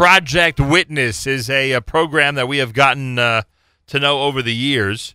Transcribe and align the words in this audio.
Project 0.00 0.58
Witness 0.58 1.26
is 1.26 1.50
a, 1.50 1.72
a 1.72 1.82
program 1.82 2.34
that 2.36 2.48
we 2.48 2.56
have 2.56 2.72
gotten 2.72 3.18
uh, 3.18 3.42
to 3.88 4.00
know 4.00 4.22
over 4.22 4.40
the 4.40 4.54
years. 4.54 5.14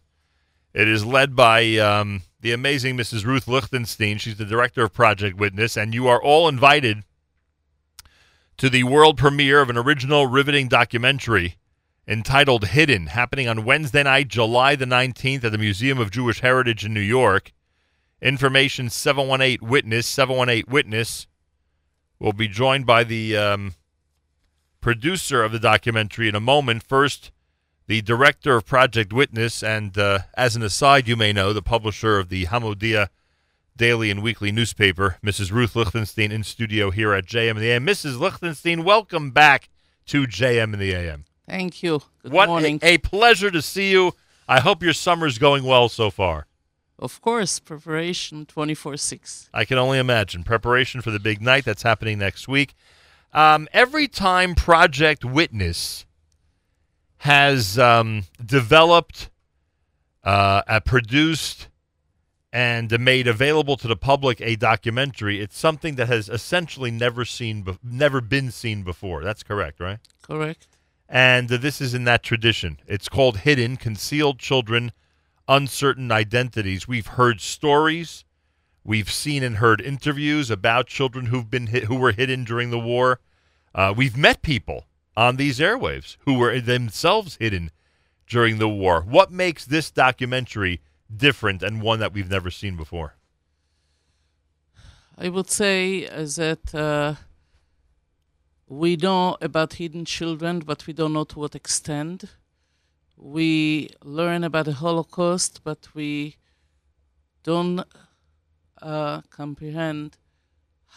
It 0.75 0.87
is 0.87 1.03
led 1.03 1.35
by 1.35 1.77
um, 1.77 2.21
the 2.41 2.51
amazing 2.51 2.95
Mrs. 2.95 3.25
Ruth 3.25 3.47
Lichtenstein. 3.47 4.19
She's 4.19 4.37
the 4.37 4.45
director 4.45 4.83
of 4.83 4.93
Project 4.93 5.37
Witness, 5.37 5.75
and 5.75 5.95
you 5.95 6.07
are 6.07 6.21
all 6.21 6.47
invited 6.47 7.03
to 8.57 8.69
the 8.69 8.83
world 8.83 9.17
premiere 9.17 9.59
of 9.59 9.71
an 9.71 9.77
original 9.77 10.27
riveting 10.27 10.67
documentary 10.67 11.55
entitled 12.07 12.65
Hidden, 12.67 13.07
happening 13.07 13.47
on 13.47 13.65
Wednesday 13.65 14.03
night, 14.03 14.27
July 14.27 14.75
the 14.75 14.85
19th 14.85 15.45
at 15.45 15.51
the 15.51 15.57
Museum 15.57 15.97
of 15.97 16.11
Jewish 16.11 16.41
Heritage 16.41 16.85
in 16.85 16.93
New 16.93 16.99
York. 16.99 17.53
Information 18.21 18.91
718 18.91 19.67
Witness, 19.67 20.05
718 20.05 20.71
Witness. 20.71 21.25
We'll 22.19 22.33
be 22.33 22.47
joined 22.47 22.85
by 22.85 23.03
the 23.03 23.35
um, 23.35 23.73
producer 24.85 25.41
of 25.43 25.51
the 25.51 25.57
documentary 25.57 26.29
in 26.29 26.35
a 26.35 26.39
moment. 26.39 26.83
First, 26.83 27.31
the 27.87 28.03
director 28.03 28.55
of 28.55 28.67
Project 28.67 29.11
Witness, 29.11 29.63
and 29.63 29.97
uh, 29.97 30.19
as 30.37 30.55
an 30.55 30.61
aside, 30.61 31.07
you 31.07 31.15
may 31.15 31.33
know, 31.33 31.53
the 31.53 31.63
publisher 31.63 32.19
of 32.19 32.29
the 32.29 32.45
Hamodia 32.45 33.09
daily 33.75 34.11
and 34.11 34.21
weekly 34.21 34.51
newspaper, 34.51 35.17
Mrs. 35.25 35.51
Ruth 35.51 35.75
Lichtenstein, 35.75 36.31
in 36.31 36.43
studio 36.43 36.91
here 36.91 37.15
at 37.15 37.25
JM 37.25 37.49
and 37.49 37.61
the 37.61 37.71
AM. 37.71 37.83
Mrs. 37.83 38.19
Lichtenstein, 38.19 38.83
welcome 38.83 39.31
back 39.31 39.69
to 40.05 40.27
JM 40.27 40.73
and 40.73 40.79
the 40.79 40.93
AM. 40.93 41.25
Thank 41.49 41.81
you. 41.81 42.03
Good 42.21 42.31
what 42.31 42.47
morning. 42.47 42.77
A, 42.83 42.93
a 42.93 42.97
pleasure 42.99 43.49
to 43.49 43.63
see 43.63 43.89
you. 43.89 44.11
I 44.47 44.59
hope 44.59 44.83
your 44.83 44.93
summer's 44.93 45.39
going 45.39 45.63
well 45.63 45.89
so 45.89 46.11
far. 46.11 46.45
Of 46.99 47.21
course, 47.21 47.57
preparation 47.57 48.45
24 48.45 48.97
6. 48.97 49.49
I 49.51 49.65
can 49.65 49.79
only 49.79 49.97
imagine. 49.97 50.43
Preparation 50.43 51.01
for 51.01 51.09
the 51.09 51.19
big 51.19 51.41
night 51.41 51.65
that's 51.65 51.81
happening 51.81 52.19
next 52.19 52.47
week. 52.47 52.75
Um, 53.35 53.67
every 53.73 54.07
time 54.07 54.55
Project 54.55 55.25
Witness 55.25 56.05
has 57.17 57.77
um, 57.77 58.23
developed, 58.43 59.29
uh, 60.23 60.61
uh, 60.65 60.79
produced, 60.79 61.67
and 62.53 62.97
made 62.97 63.27
available 63.27 63.75
to 63.75 63.89
the 63.89 63.97
public 63.97 64.39
a 64.39 64.55
documentary, 64.55 65.41
it's 65.41 65.57
something 65.57 65.95
that 65.95 66.07
has 66.07 66.29
essentially 66.29 66.91
never 66.91 67.25
seen, 67.25 67.63
be- 67.63 67.77
never 67.83 68.21
been 68.21 68.51
seen 68.51 68.83
before. 68.83 69.21
That's 69.21 69.43
correct, 69.43 69.81
right? 69.81 69.99
Correct. 70.21 70.67
And 71.09 71.51
uh, 71.51 71.57
this 71.57 71.81
is 71.81 71.93
in 71.93 72.05
that 72.05 72.23
tradition. 72.23 72.79
It's 72.87 73.09
called 73.09 73.39
Hidden 73.39 73.77
Concealed 73.77 74.39
Children, 74.39 74.93
Uncertain 75.49 76.09
Identities. 76.09 76.87
We've 76.87 77.07
heard 77.07 77.41
stories. 77.41 78.24
We've 78.87 79.11
seen 79.11 79.41
and 79.41 79.57
heard 79.57 79.81
interviews 79.81 80.51
about 80.51 80.85
children 80.85 81.25
who've 81.25 81.49
been 81.49 81.67
hit, 81.67 81.85
who 81.85 81.95
were 81.95 82.11
hidden 82.11 82.43
during 82.43 82.69
the 82.69 82.77
war. 82.77 83.19
Uh, 83.73 83.91
we've 83.97 84.15
met 84.15 84.43
people 84.43 84.85
on 85.17 85.37
these 85.37 85.57
airwaves 85.57 86.17
who 86.19 86.35
were 86.35 86.61
themselves 86.61 87.35
hidden 87.39 87.71
during 88.27 88.59
the 88.59 88.69
war. 88.69 89.01
What 89.01 89.31
makes 89.31 89.65
this 89.65 89.89
documentary 89.89 90.81
different 91.15 91.63
and 91.63 91.81
one 91.81 91.97
that 91.97 92.13
we've 92.13 92.29
never 92.29 92.51
seen 92.51 92.77
before? 92.77 93.15
I 95.17 95.29
would 95.29 95.49
say 95.49 96.07
uh, 96.07 96.27
that 96.35 96.75
uh, 96.75 97.15
we 98.67 98.97
know 98.97 99.35
about 99.41 99.73
hidden 99.73 100.05
children, 100.05 100.59
but 100.59 100.85
we 100.85 100.93
don't 100.93 101.13
know 101.13 101.23
to 101.23 101.39
what 101.39 101.55
extent. 101.55 102.25
We 103.17 103.89
learn 104.03 104.43
about 104.43 104.65
the 104.65 104.73
Holocaust, 104.73 105.61
but 105.63 105.87
we 105.95 106.35
don't 107.41 107.83
uh, 108.81 109.21
comprehend 109.29 110.17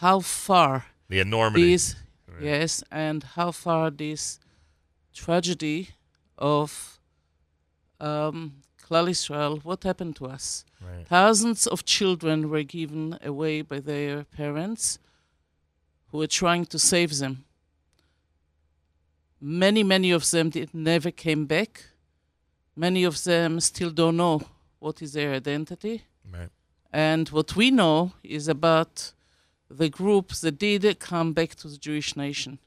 how 0.01 0.21
far 0.21 0.87
The 1.09 1.21
enormity. 1.21 1.73
this, 1.73 1.97
yes, 2.41 2.85
and 2.91 3.23
how 3.23 3.51
far 3.53 3.91
this 3.91 4.39
tragedy 5.15 5.91
of 6.37 6.99
um, 8.01 8.63
Klal 8.83 9.09
Israel, 9.09 9.59
what 9.63 9.83
happened 9.85 10.17
to 10.17 10.27
us? 10.27 10.65
Right. 10.81 11.07
Thousands 11.07 11.67
of 11.67 11.85
children 11.85 12.49
were 12.51 12.63
given 12.63 13.19
away 13.25 13.63
by 13.63 13.81
their 13.81 14.25
parents 14.25 14.99
who 16.11 16.19
were 16.19 16.27
trying 16.29 16.65
to 16.67 16.79
save 16.79 17.19
them. 17.19 17.45
Many, 19.41 19.83
many 19.83 20.11
of 20.11 20.29
them 20.31 20.51
did, 20.51 20.73
never 20.75 21.11
came 21.11 21.47
back. 21.47 21.85
Many 22.77 23.05
of 23.05 23.23
them 23.25 23.61
still 23.61 23.91
don't 23.91 24.17
know 24.17 24.43
what 24.79 25.03
is 25.03 25.13
their 25.13 25.33
identity. 25.33 26.03
Right. 26.33 26.51
And 26.93 27.29
what 27.29 27.55
we 27.55 27.71
know 27.71 28.13
is 28.23 28.49
about 28.49 29.13
the 29.71 29.89
groups 29.89 30.41
that 30.41 30.59
did 30.59 30.99
come 30.99 31.33
back 31.33 31.55
to 31.57 31.69
the 31.69 31.77
Jewish 31.77 32.17
nation. 32.17 32.59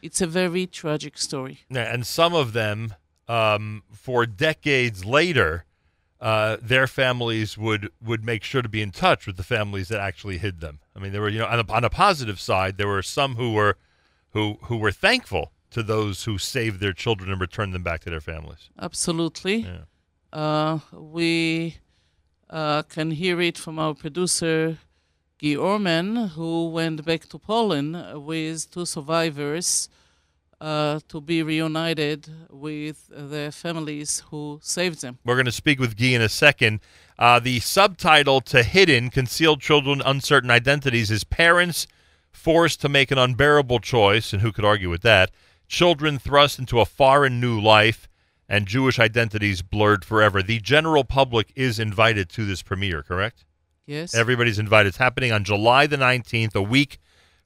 It's 0.00 0.20
a 0.20 0.26
very 0.26 0.66
tragic 0.66 1.18
story. 1.18 1.60
And 1.70 2.06
some 2.06 2.34
of 2.34 2.52
them, 2.52 2.94
um, 3.26 3.82
for 3.92 4.26
decades 4.26 5.04
later, 5.04 5.64
uh, 6.20 6.56
their 6.60 6.86
families 6.86 7.56
would 7.56 7.90
would 8.02 8.24
make 8.24 8.42
sure 8.42 8.62
to 8.62 8.68
be 8.68 8.82
in 8.82 8.90
touch 8.90 9.26
with 9.26 9.36
the 9.36 9.42
families 9.42 9.88
that 9.88 10.00
actually 10.00 10.38
hid 10.38 10.60
them. 10.60 10.80
I 10.96 10.98
mean, 10.98 11.12
there 11.12 11.20
were 11.20 11.28
you 11.28 11.38
know 11.38 11.46
on 11.46 11.60
a, 11.60 11.72
on 11.72 11.84
a 11.84 11.90
positive 11.90 12.40
side, 12.40 12.76
there 12.76 12.88
were 12.88 13.02
some 13.02 13.36
who 13.36 13.52
were 13.52 13.76
who 14.30 14.58
who 14.62 14.76
were 14.78 14.90
thankful 14.90 15.52
to 15.70 15.82
those 15.82 16.24
who 16.24 16.38
saved 16.38 16.80
their 16.80 16.92
children 16.92 17.30
and 17.30 17.40
returned 17.40 17.72
them 17.74 17.82
back 17.82 18.00
to 18.00 18.10
their 18.10 18.20
families. 18.20 18.70
Absolutely. 18.80 19.56
Yeah. 19.58 19.78
Uh, 20.32 20.78
we 20.92 21.76
uh, 22.50 22.82
can 22.82 23.10
hear 23.10 23.40
it 23.40 23.58
from 23.58 23.78
our 23.78 23.94
producer, 23.94 24.78
Guy 25.40 25.54
Orman, 25.54 26.28
who 26.30 26.70
went 26.70 27.04
back 27.04 27.28
to 27.28 27.38
Poland 27.38 27.96
with 28.24 28.70
two 28.70 28.86
survivors 28.86 29.88
uh, 30.60 31.00
to 31.08 31.20
be 31.20 31.42
reunited 31.42 32.28
with 32.50 33.08
their 33.10 33.52
families 33.52 34.22
who 34.30 34.58
saved 34.62 35.00
them. 35.02 35.18
We're 35.24 35.36
going 35.36 35.46
to 35.46 35.52
speak 35.52 35.78
with 35.78 35.96
Guy 35.96 36.08
in 36.08 36.22
a 36.22 36.28
second. 36.28 36.80
Uh, 37.18 37.38
the 37.40 37.60
subtitle 37.60 38.40
to 38.42 38.62
Hidden 38.62 39.10
Concealed 39.10 39.60
Children 39.60 40.02
Uncertain 40.04 40.50
Identities 40.50 41.10
is 41.10 41.24
Parents 41.24 41.86
Forced 42.30 42.80
to 42.82 42.88
Make 42.88 43.10
an 43.10 43.18
Unbearable 43.18 43.80
Choice, 43.80 44.32
and 44.32 44.42
who 44.42 44.52
could 44.52 44.64
argue 44.64 44.90
with 44.90 45.02
that? 45.02 45.30
Children 45.66 46.18
Thrust 46.18 46.58
into 46.58 46.80
a 46.80 46.86
Foreign 46.86 47.40
New 47.40 47.60
Life, 47.60 48.08
and 48.48 48.66
Jewish 48.66 48.98
Identities 48.98 49.62
Blurred 49.62 50.04
Forever. 50.04 50.42
The 50.42 50.60
general 50.60 51.04
public 51.04 51.52
is 51.54 51.78
invited 51.78 52.28
to 52.30 52.46
this 52.46 52.62
premiere, 52.62 53.02
correct? 53.02 53.44
Yes. 53.86 54.14
Everybody's 54.14 54.58
invited. 54.58 54.88
It's 54.88 54.96
happening 54.98 55.32
on 55.32 55.44
July 55.44 55.86
the 55.86 55.96
19th, 55.96 56.54
a 56.54 56.62
week 56.62 56.98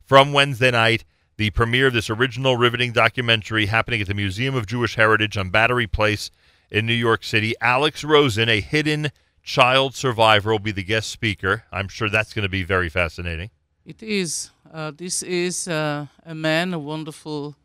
from 0.04 0.32
Wednesday 0.32 0.70
night. 0.70 1.04
The 1.36 1.50
premiere 1.50 1.88
of 1.88 1.92
this 1.92 2.10
original 2.10 2.56
riveting 2.56 2.92
documentary 2.92 3.66
happening 3.66 4.00
at 4.00 4.06
the 4.06 4.14
Museum 4.14 4.54
of 4.54 4.66
Jewish 4.66 4.94
Heritage 4.96 5.36
on 5.36 5.50
Battery 5.50 5.86
Place 5.86 6.30
in 6.70 6.86
New 6.86 6.94
York 6.94 7.24
City. 7.24 7.54
Alex 7.60 8.04
Rosen, 8.04 8.48
a 8.48 8.60
hidden 8.60 9.10
child 9.42 9.94
survivor, 9.94 10.50
will 10.50 10.58
be 10.58 10.72
the 10.72 10.82
guest 10.84 11.10
speaker. 11.10 11.64
I'm 11.72 11.88
sure 11.88 12.08
that's 12.08 12.32
going 12.32 12.44
to 12.44 12.48
be 12.48 12.62
very 12.62 12.88
fascinating. 12.88 13.50
It 13.84 14.02
is. 14.02 14.50
Uh, 14.72 14.92
this 14.94 15.22
is 15.22 15.66
uh, 15.69 16.06
a 16.24 16.34
man, 16.34 16.72
a 16.74 16.78
wonderful 16.78 17.56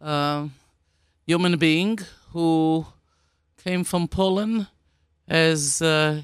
uh, 0.00 0.48
human 1.26 1.58
being 1.58 1.98
who 2.38 2.86
came 3.64 3.82
from 3.82 4.06
Poland 4.06 4.68
as 5.26 5.82
uh, 5.82 6.22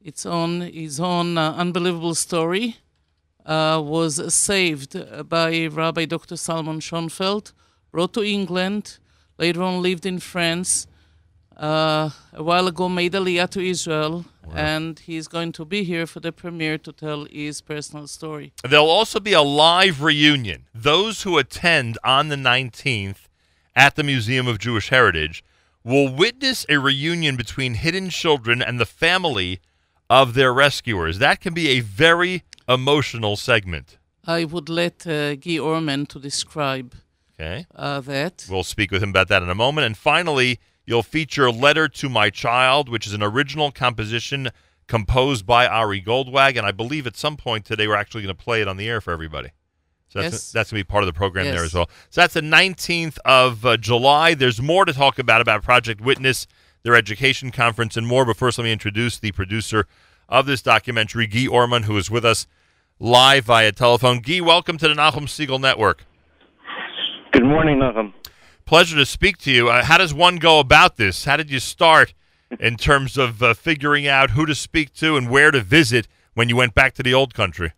its 0.00 0.24
own 0.24 0.52
his 0.84 0.98
own 0.98 1.36
uh, 1.36 1.52
unbelievable 1.64 2.14
story. 2.14 2.76
Uh, 3.44 3.80
was 3.96 4.14
saved 4.34 4.92
by 5.26 5.66
Rabbi 5.66 6.04
Dr. 6.04 6.36
Solomon 6.36 6.80
Schonfeld, 6.80 7.52
brought 7.90 8.12
to 8.12 8.22
England, 8.22 8.98
later 9.38 9.62
on 9.62 9.80
lived 9.80 10.04
in 10.04 10.18
France. 10.18 10.86
Uh, 11.56 12.10
a 12.34 12.42
while 12.42 12.66
ago, 12.68 12.90
made 12.90 13.14
Aliyah 13.14 13.48
to 13.50 13.60
Israel, 13.60 14.26
and 14.54 14.98
he's 14.98 15.28
going 15.28 15.52
to 15.52 15.64
be 15.64 15.82
here 15.82 16.06
for 16.06 16.20
the 16.20 16.30
premiere 16.30 16.78
to 16.86 16.92
tell 16.92 17.24
his 17.24 17.62
personal 17.62 18.06
story. 18.06 18.52
There'll 18.70 18.96
also 19.00 19.18
be 19.18 19.32
a 19.32 19.42
live 19.42 20.02
reunion. 20.02 20.66
Those 20.74 21.22
who 21.22 21.38
attend 21.38 21.96
on 22.04 22.28
the 22.28 22.36
19th 22.36 23.27
at 23.78 23.94
the 23.94 24.02
Museum 24.02 24.46
of 24.48 24.58
Jewish 24.58 24.88
Heritage 24.88 25.44
will 25.84 26.08
witness 26.12 26.66
a 26.68 26.78
reunion 26.78 27.36
between 27.36 27.74
hidden 27.74 28.10
children 28.10 28.60
and 28.60 28.78
the 28.80 28.84
family 28.84 29.60
of 30.10 30.34
their 30.34 30.52
rescuers. 30.52 31.18
That 31.18 31.40
can 31.40 31.54
be 31.54 31.68
a 31.68 31.80
very 31.80 32.42
emotional 32.68 33.36
segment. 33.36 33.96
I 34.26 34.44
would 34.44 34.68
let 34.68 35.06
uh, 35.06 35.36
Guy 35.36 35.58
Orman 35.58 36.06
to 36.06 36.18
describe 36.18 36.94
Okay. 37.40 37.66
uh, 37.76 38.00
that. 38.00 38.46
We'll 38.50 38.64
speak 38.64 38.90
with 38.90 39.00
him 39.02 39.10
about 39.10 39.28
that 39.28 39.44
in 39.44 39.48
a 39.48 39.54
moment. 39.54 39.86
And 39.86 39.96
finally, 39.96 40.58
you'll 40.84 41.04
feature 41.04 41.48
Letter 41.52 41.86
to 41.88 42.08
My 42.08 42.30
Child, 42.30 42.88
which 42.88 43.06
is 43.06 43.12
an 43.12 43.22
original 43.22 43.70
composition 43.70 44.48
composed 44.88 45.46
by 45.46 45.68
Ari 45.68 46.02
Goldwag. 46.02 46.56
And 46.58 46.66
I 46.66 46.72
believe 46.72 47.06
at 47.06 47.16
some 47.16 47.36
point 47.36 47.64
today 47.64 47.86
we're 47.86 47.94
actually 47.94 48.24
going 48.24 48.36
to 48.36 48.42
play 48.42 48.60
it 48.60 48.66
on 48.66 48.76
the 48.76 48.88
air 48.88 49.00
for 49.00 49.12
everybody. 49.12 49.50
So 50.08 50.20
that's, 50.22 50.32
Yes. 50.34 50.52
that's 50.52 50.70
going 50.72 50.80
to 50.80 50.84
be 50.84 50.88
part 50.90 51.02
of 51.04 51.06
the 51.06 51.12
program 51.12 51.44
there 51.46 51.64
as 51.64 51.74
well. 51.74 51.88
So 52.08 52.20
that's 52.22 52.34
the 52.34 52.40
19th 52.40 53.18
of 53.24 53.64
uh, 53.66 53.76
July. 53.76 54.34
There's 54.34 54.60
more 54.60 54.84
to 54.86 54.92
talk 54.92 55.18
about 55.18 55.40
about 55.42 55.62
Project 55.62 56.00
Witness, 56.00 56.46
their 56.82 56.94
education 56.96 57.50
conference, 57.50 57.96
and 57.96 58.06
more. 58.06 58.24
But 58.24 58.36
first, 58.38 58.56
let 58.58 58.64
me 58.64 58.72
introduce 58.72 59.18
the 59.18 59.32
producer 59.32 59.86
of 60.28 60.46
this 60.46 60.62
documentary, 60.62 61.26
Guy 61.26 61.46
Orman, 61.46 61.82
who 61.84 61.96
is 61.98 62.10
with 62.10 62.24
us 62.24 62.46
live 62.98 63.44
via 63.44 63.70
telephone. 63.72 64.20
Guy, 64.20 64.40
welcome 64.40 64.78
to 64.78 64.88
the 64.88 64.94
Nachum 64.94 65.24
Segal 65.24 65.60
Network. 65.60 66.04
Good 67.32 67.44
morning, 67.44 67.78
Nachum. 67.78 68.12
Pleasure 68.64 68.96
to 68.96 69.06
speak 69.06 69.38
to 69.38 69.50
you. 69.50 69.68
Uh, 69.68 69.84
how 69.84 69.98
does 69.98 70.12
one 70.14 70.36
go 70.36 70.58
about 70.58 70.96
this? 70.96 71.24
How 71.26 71.36
did 71.36 71.50
you 71.50 71.58
start 71.60 72.14
in 72.58 72.76
terms 72.76 73.16
of 73.18 73.42
uh, 73.42 73.54
figuring 73.54 74.06
out 74.06 74.30
who 74.30 74.46
to 74.46 74.54
speak 74.54 74.92
to 74.94 75.16
and 75.16 75.28
where 75.30 75.50
to 75.50 75.60
visit 75.60 76.08
when 76.34 76.48
you 76.48 76.56
went 76.56 76.74
back 76.74 76.94
to 76.94 77.02
the 77.02 77.12
old 77.14 77.34
country? 77.34 77.72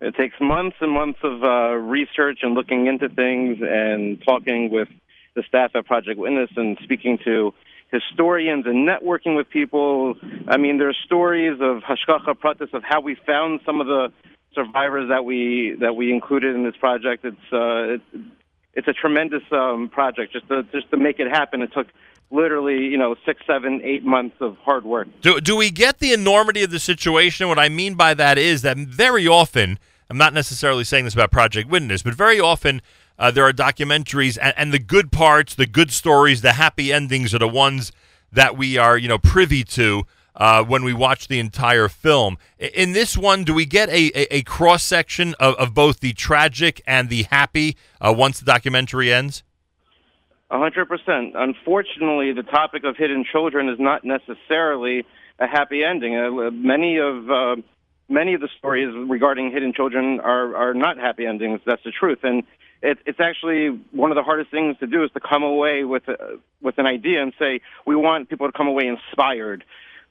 It 0.00 0.14
takes 0.14 0.36
months 0.40 0.76
and 0.80 0.92
months 0.92 1.18
of 1.22 1.42
uh, 1.42 1.74
research 1.74 2.40
and 2.42 2.54
looking 2.54 2.86
into 2.86 3.08
things 3.08 3.58
and 3.62 4.22
talking 4.22 4.70
with 4.70 4.88
the 5.34 5.42
staff 5.48 5.70
at 5.74 5.86
Project 5.86 6.18
Witness 6.18 6.50
and 6.56 6.78
speaking 6.82 7.18
to 7.24 7.54
historians 7.90 8.66
and 8.66 8.86
networking 8.86 9.36
with 9.36 9.48
people. 9.48 10.14
I 10.48 10.56
mean, 10.56 10.78
there 10.78 10.88
are 10.88 10.96
stories 11.04 11.58
of 11.60 11.82
Hashgacha 11.82 12.34
Pratis 12.38 12.72
of 12.74 12.82
how 12.82 13.00
we 13.00 13.14
found 13.26 13.60
some 13.64 13.80
of 13.80 13.86
the 13.86 14.12
survivors 14.54 15.08
that 15.08 15.24
we 15.24 15.76
that 15.80 15.94
we 15.94 16.12
included 16.12 16.54
in 16.54 16.64
this 16.64 16.76
project. 16.76 17.24
It's 17.24 17.52
uh, 17.52 17.94
it's, 17.94 18.26
it's 18.74 18.88
a 18.88 18.92
tremendous 18.92 19.42
um, 19.52 19.88
project. 19.88 20.32
Just 20.32 20.48
to 20.48 20.62
just 20.72 20.90
to 20.90 20.96
make 20.96 21.20
it 21.20 21.28
happen, 21.28 21.62
it 21.62 21.72
took 21.72 21.86
literally, 22.30 22.84
you 22.84 22.98
know, 22.98 23.14
six, 23.24 23.42
seven, 23.46 23.80
eight 23.84 24.04
months 24.04 24.36
of 24.40 24.56
hard 24.58 24.84
work. 24.84 25.08
Do, 25.20 25.40
do 25.40 25.56
we 25.56 25.70
get 25.70 25.98
the 25.98 26.12
enormity 26.12 26.62
of 26.62 26.70
the 26.70 26.78
situation? 26.78 27.48
What 27.48 27.58
I 27.58 27.68
mean 27.68 27.94
by 27.94 28.14
that 28.14 28.38
is 28.38 28.62
that 28.62 28.76
very 28.76 29.26
often, 29.26 29.78
I'm 30.10 30.18
not 30.18 30.34
necessarily 30.34 30.84
saying 30.84 31.04
this 31.04 31.14
about 31.14 31.30
Project 31.30 31.70
Witness, 31.70 32.02
but 32.02 32.14
very 32.14 32.40
often 32.40 32.82
uh, 33.18 33.30
there 33.30 33.44
are 33.44 33.52
documentaries, 33.52 34.38
and, 34.40 34.54
and 34.56 34.72
the 34.72 34.78
good 34.78 35.12
parts, 35.12 35.54
the 35.54 35.66
good 35.66 35.90
stories, 35.90 36.42
the 36.42 36.52
happy 36.52 36.92
endings 36.92 37.34
are 37.34 37.38
the 37.38 37.48
ones 37.48 37.92
that 38.32 38.56
we 38.56 38.76
are, 38.76 38.98
you 38.98 39.08
know, 39.08 39.18
privy 39.18 39.64
to. 39.64 40.04
Uh, 40.38 40.62
when 40.62 40.84
we 40.84 40.92
watch 40.92 41.28
the 41.28 41.38
entire 41.38 41.88
film. 41.88 42.36
In 42.58 42.92
this 42.92 43.16
one, 43.16 43.42
do 43.42 43.54
we 43.54 43.64
get 43.64 43.88
a, 43.88 44.10
a, 44.14 44.36
a 44.36 44.42
cross 44.42 44.82
section 44.82 45.34
of, 45.40 45.54
of 45.54 45.72
both 45.72 46.00
the 46.00 46.12
tragic 46.12 46.82
and 46.86 47.08
the 47.08 47.22
happy 47.30 47.74
uh, 48.02 48.12
once 48.14 48.38
the 48.40 48.44
documentary 48.44 49.10
ends? 49.10 49.42
A 50.48 50.58
hundred 50.58 50.86
percent. 50.88 51.32
Unfortunately, 51.34 52.32
the 52.32 52.44
topic 52.44 52.84
of 52.84 52.96
hidden 52.96 53.24
children 53.30 53.68
is 53.68 53.80
not 53.80 54.04
necessarily 54.04 55.04
a 55.40 55.46
happy 55.46 55.82
ending. 55.82 56.16
Uh, 56.16 56.50
many 56.52 56.98
of 56.98 57.28
uh, 57.28 57.56
many 58.08 58.34
of 58.34 58.40
the 58.40 58.48
stories 58.56 58.94
regarding 59.08 59.50
hidden 59.50 59.72
children 59.72 60.20
are 60.20 60.54
are 60.54 60.72
not 60.72 60.98
happy 60.98 61.26
endings. 61.26 61.60
That's 61.66 61.82
the 61.82 61.90
truth, 61.90 62.20
and 62.22 62.44
it, 62.80 62.98
it's 63.06 63.18
actually 63.18 63.70
one 63.90 64.12
of 64.12 64.14
the 64.14 64.22
hardest 64.22 64.52
things 64.52 64.76
to 64.78 64.86
do 64.86 65.02
is 65.02 65.10
to 65.12 65.20
come 65.20 65.42
away 65.42 65.82
with 65.82 66.06
a, 66.06 66.38
with 66.62 66.78
an 66.78 66.86
idea 66.86 67.22
and 67.22 67.32
say 67.40 67.60
we 67.84 67.96
want 67.96 68.28
people 68.28 68.46
to 68.46 68.56
come 68.56 68.68
away 68.68 68.86
inspired 68.86 69.64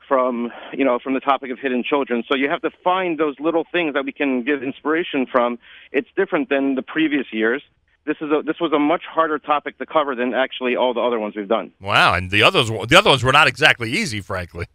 from 0.06 0.52
you 0.74 0.84
know 0.84 1.00
from 1.00 1.14
the 1.14 1.22
topic 1.22 1.50
of 1.50 1.60
hidden 1.60 1.82
children. 1.82 2.26
So 2.28 2.36
you 2.36 2.50
have 2.50 2.62
to 2.64 2.72
find 2.84 3.18
those 3.18 3.40
little 3.40 3.66
things 3.72 3.94
that 3.94 4.04
we 4.04 4.12
can 4.12 4.44
give 4.44 4.64
inspiration 4.64 5.28
from. 5.32 5.60
It's 5.94 6.10
different 6.18 6.50
than 6.50 6.76
the 6.76 6.82
previous 6.82 7.28
years 7.32 7.64
this 8.06 8.18
is 8.22 8.32
a 8.32 8.42
this 8.44 8.60
was 8.60 8.72
a 8.72 8.80
much 8.80 9.04
harder 9.10 9.40
topic 9.40 9.78
to 9.80 9.86
cover 9.86 10.16
than 10.16 10.34
actually 10.34 10.76
all 10.76 10.94
the 10.94 11.02
other 11.02 11.20
ones 11.20 11.36
we've 11.36 11.48
done. 11.48 11.72
Wow, 11.82 12.14
and 12.14 12.30
the 12.30 12.44
others 12.44 12.70
the 12.70 12.96
other 12.98 13.10
ones 13.10 13.24
were 13.24 13.32
not 13.32 13.48
exactly 13.48 13.92
easy, 13.92 14.22
frankly. 14.22 14.68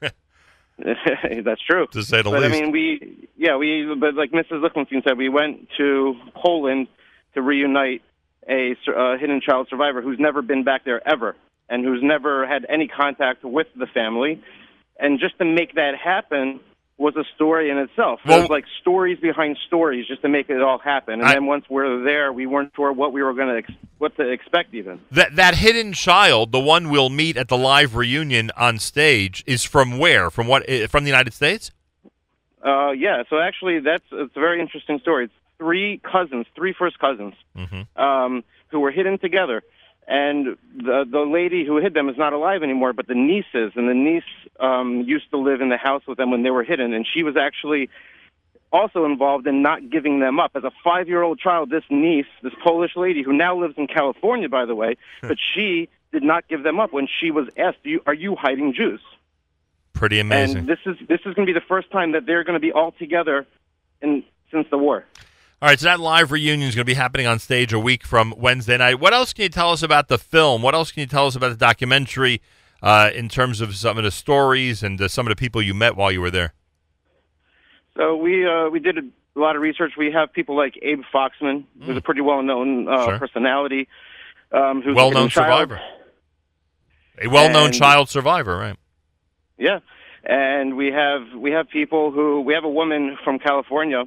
That's 0.78 1.62
true, 1.68 1.86
to 1.88 2.02
say 2.02 2.22
the 2.22 2.30
but, 2.30 2.42
least. 2.42 2.54
I 2.54 2.60
mean, 2.60 2.70
we 2.70 3.28
yeah 3.36 3.56
we 3.56 3.94
but 3.98 4.14
like 4.14 4.30
Mrs. 4.30 4.62
Lichtenstein 4.62 5.02
said, 5.06 5.18
we 5.18 5.28
went 5.28 5.68
to 5.78 6.14
Poland 6.34 6.86
to 7.34 7.42
reunite 7.42 8.02
a 8.48 8.76
uh, 8.96 9.16
hidden 9.18 9.40
child 9.40 9.66
survivor 9.68 10.00
who's 10.00 10.18
never 10.18 10.42
been 10.42 10.62
back 10.62 10.84
there 10.84 11.06
ever 11.06 11.34
and 11.68 11.84
who's 11.84 12.00
never 12.02 12.46
had 12.46 12.64
any 12.68 12.86
contact 12.86 13.42
with 13.42 13.66
the 13.76 13.86
family, 13.86 14.40
and 15.00 15.18
just 15.18 15.36
to 15.38 15.44
make 15.44 15.74
that 15.74 15.94
happen, 15.96 16.60
was 16.98 17.14
a 17.16 17.24
story 17.34 17.70
in 17.70 17.76
itself. 17.78 18.20
Well, 18.24 18.38
There's 18.38 18.50
like 18.50 18.64
stories 18.80 19.18
behind 19.20 19.58
stories 19.66 20.06
just 20.06 20.22
to 20.22 20.28
make 20.28 20.48
it 20.48 20.62
all 20.62 20.78
happen. 20.78 21.14
And 21.14 21.24
I, 21.24 21.34
then 21.34 21.46
once 21.46 21.66
we're 21.68 22.02
there, 22.02 22.32
we 22.32 22.46
weren't 22.46 22.72
sure 22.74 22.92
what 22.92 23.12
we 23.12 23.22
were 23.22 23.34
going 23.34 23.48
to 23.48 23.58
ex- 23.58 23.80
what 23.98 24.16
to 24.16 24.28
expect 24.28 24.72
even. 24.74 25.00
That 25.10 25.36
that 25.36 25.56
hidden 25.56 25.92
child, 25.92 26.52
the 26.52 26.60
one 26.60 26.90
we'll 26.90 27.10
meet 27.10 27.36
at 27.36 27.48
the 27.48 27.58
live 27.58 27.94
reunion 27.94 28.50
on 28.56 28.78
stage, 28.78 29.44
is 29.46 29.62
from 29.62 29.98
where? 29.98 30.30
From 30.30 30.46
what? 30.46 30.64
Eh, 30.68 30.86
from 30.86 31.04
the 31.04 31.10
United 31.10 31.34
States? 31.34 31.70
Uh, 32.64 32.92
yeah. 32.92 33.24
So 33.28 33.38
actually, 33.38 33.80
that's 33.80 34.04
it's 34.12 34.36
a 34.36 34.40
very 34.40 34.60
interesting 34.60 34.98
story. 35.00 35.26
It's 35.26 35.34
three 35.58 35.98
cousins, 35.98 36.46
three 36.54 36.74
first 36.78 36.98
cousins, 36.98 37.34
mm-hmm. 37.56 38.02
um, 38.02 38.42
who 38.68 38.80
were 38.80 38.90
hidden 38.90 39.18
together 39.18 39.62
and 40.06 40.56
the 40.76 41.04
the 41.10 41.20
lady 41.20 41.64
who 41.64 41.78
hid 41.78 41.94
them 41.94 42.08
is 42.08 42.16
not 42.16 42.32
alive 42.32 42.62
anymore, 42.62 42.92
but 42.92 43.08
the 43.08 43.14
nieces 43.14 43.72
and 43.74 43.88
the 43.88 43.94
niece 43.94 44.22
um, 44.60 45.02
used 45.02 45.30
to 45.30 45.38
live 45.38 45.60
in 45.60 45.68
the 45.68 45.76
house 45.76 46.02
with 46.06 46.16
them 46.18 46.30
when 46.30 46.42
they 46.42 46.50
were 46.50 46.62
hidden, 46.62 46.92
and 46.92 47.06
she 47.06 47.22
was 47.22 47.36
actually 47.36 47.88
also 48.72 49.04
involved 49.04 49.46
in 49.46 49.62
not 49.62 49.90
giving 49.90 50.20
them 50.20 50.38
up. 50.38 50.52
As 50.54 50.64
a 50.64 50.70
five 50.84 51.08
year 51.08 51.22
old 51.22 51.38
child, 51.38 51.70
this 51.70 51.84
niece, 51.90 52.26
this 52.42 52.52
Polish 52.62 52.92
lady 52.94 53.22
who 53.22 53.32
now 53.32 53.56
lives 53.56 53.74
in 53.76 53.86
California, 53.86 54.48
by 54.48 54.64
the 54.64 54.74
way, 54.74 54.96
but 55.22 55.38
she 55.54 55.88
did 56.12 56.22
not 56.22 56.46
give 56.48 56.62
them 56.62 56.78
up 56.78 56.92
when 56.92 57.08
she 57.08 57.30
was 57.30 57.48
asked, 57.56 57.78
"Are 57.84 57.88
you, 57.88 58.02
are 58.06 58.14
you 58.14 58.36
hiding 58.36 58.74
Jews?" 58.74 59.00
Pretty 59.92 60.20
amazing. 60.20 60.58
And 60.58 60.66
this 60.68 60.78
is 60.86 60.96
this 61.08 61.20
is 61.20 61.34
going 61.34 61.46
to 61.46 61.52
be 61.52 61.58
the 61.58 61.66
first 61.66 61.90
time 61.90 62.12
that 62.12 62.26
they're 62.26 62.44
going 62.44 62.54
to 62.54 62.60
be 62.60 62.70
all 62.70 62.92
together 62.92 63.46
in 64.00 64.22
since 64.52 64.68
the 64.70 64.78
war. 64.78 65.04
All 65.66 65.70
right, 65.70 65.80
so 65.80 65.86
that 65.86 65.98
live 65.98 66.30
reunion 66.30 66.68
is 66.68 66.76
going 66.76 66.82
to 66.82 66.88
be 66.88 66.94
happening 66.94 67.26
on 67.26 67.40
stage 67.40 67.72
a 67.72 67.78
week 67.80 68.04
from 68.04 68.32
Wednesday 68.36 68.76
night. 68.76 69.00
What 69.00 69.12
else 69.12 69.32
can 69.32 69.42
you 69.42 69.48
tell 69.48 69.72
us 69.72 69.82
about 69.82 70.06
the 70.06 70.16
film? 70.16 70.62
What 70.62 70.76
else 70.76 70.92
can 70.92 71.00
you 71.00 71.08
tell 71.08 71.26
us 71.26 71.34
about 71.34 71.48
the 71.48 71.56
documentary 71.56 72.40
uh, 72.84 73.10
in 73.12 73.28
terms 73.28 73.60
of 73.60 73.74
some 73.74 73.98
of 73.98 74.04
the 74.04 74.12
stories 74.12 74.84
and 74.84 75.00
uh, 75.00 75.08
some 75.08 75.26
of 75.26 75.30
the 75.32 75.34
people 75.34 75.60
you 75.60 75.74
met 75.74 75.96
while 75.96 76.12
you 76.12 76.20
were 76.20 76.30
there? 76.30 76.54
So 77.96 78.14
we 78.14 78.46
uh, 78.46 78.68
we 78.68 78.78
did 78.78 78.96
a 78.96 79.02
lot 79.34 79.56
of 79.56 79.62
research. 79.62 79.94
We 79.98 80.12
have 80.12 80.32
people 80.32 80.56
like 80.56 80.78
Abe 80.82 81.02
Foxman, 81.12 81.64
who's 81.80 81.96
mm. 81.96 81.96
a 81.96 82.00
pretty 82.00 82.20
well 82.20 82.44
known 82.44 82.86
uh, 82.86 83.04
sure. 83.04 83.18
personality, 83.18 83.88
um, 84.52 84.82
who's 84.82 84.94
well 84.94 85.10
known 85.10 85.30
survivor, 85.30 85.80
a 87.20 87.26
well 87.26 87.50
known 87.50 87.72
child 87.72 88.08
survivor, 88.08 88.56
right? 88.56 88.76
Yeah, 89.58 89.80
and 90.22 90.76
we 90.76 90.92
have 90.92 91.22
we 91.36 91.50
have 91.50 91.68
people 91.68 92.12
who 92.12 92.42
we 92.42 92.54
have 92.54 92.62
a 92.62 92.70
woman 92.70 93.18
from 93.24 93.40
California 93.40 94.04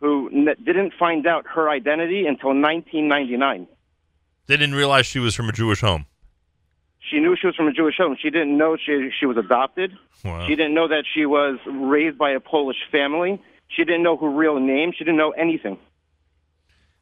who 0.00 0.30
n- 0.32 0.54
didn't 0.64 0.92
find 0.98 1.26
out 1.26 1.46
her 1.54 1.68
identity 1.68 2.26
until 2.26 2.50
1999. 2.50 3.66
They 4.46 4.56
didn't 4.56 4.74
realize 4.74 5.06
she 5.06 5.18
was 5.18 5.34
from 5.34 5.48
a 5.48 5.52
Jewish 5.52 5.80
home. 5.80 6.06
She 7.10 7.18
knew 7.18 7.36
she 7.36 7.46
was 7.46 7.56
from 7.56 7.66
a 7.66 7.72
Jewish 7.72 7.96
home. 7.96 8.16
She 8.20 8.30
didn't 8.30 8.56
know 8.56 8.76
she 8.76 9.10
she 9.18 9.26
was 9.26 9.36
adopted. 9.36 9.92
Wow. 10.24 10.46
She 10.46 10.54
didn't 10.54 10.74
know 10.74 10.88
that 10.88 11.04
she 11.12 11.24
was 11.26 11.58
raised 11.66 12.18
by 12.18 12.30
a 12.30 12.40
Polish 12.40 12.76
family. 12.92 13.42
She 13.68 13.84
didn't 13.84 14.02
know 14.02 14.16
her 14.16 14.28
real 14.28 14.58
name. 14.60 14.92
She 14.96 15.04
didn't 15.04 15.16
know 15.16 15.30
anything. 15.30 15.78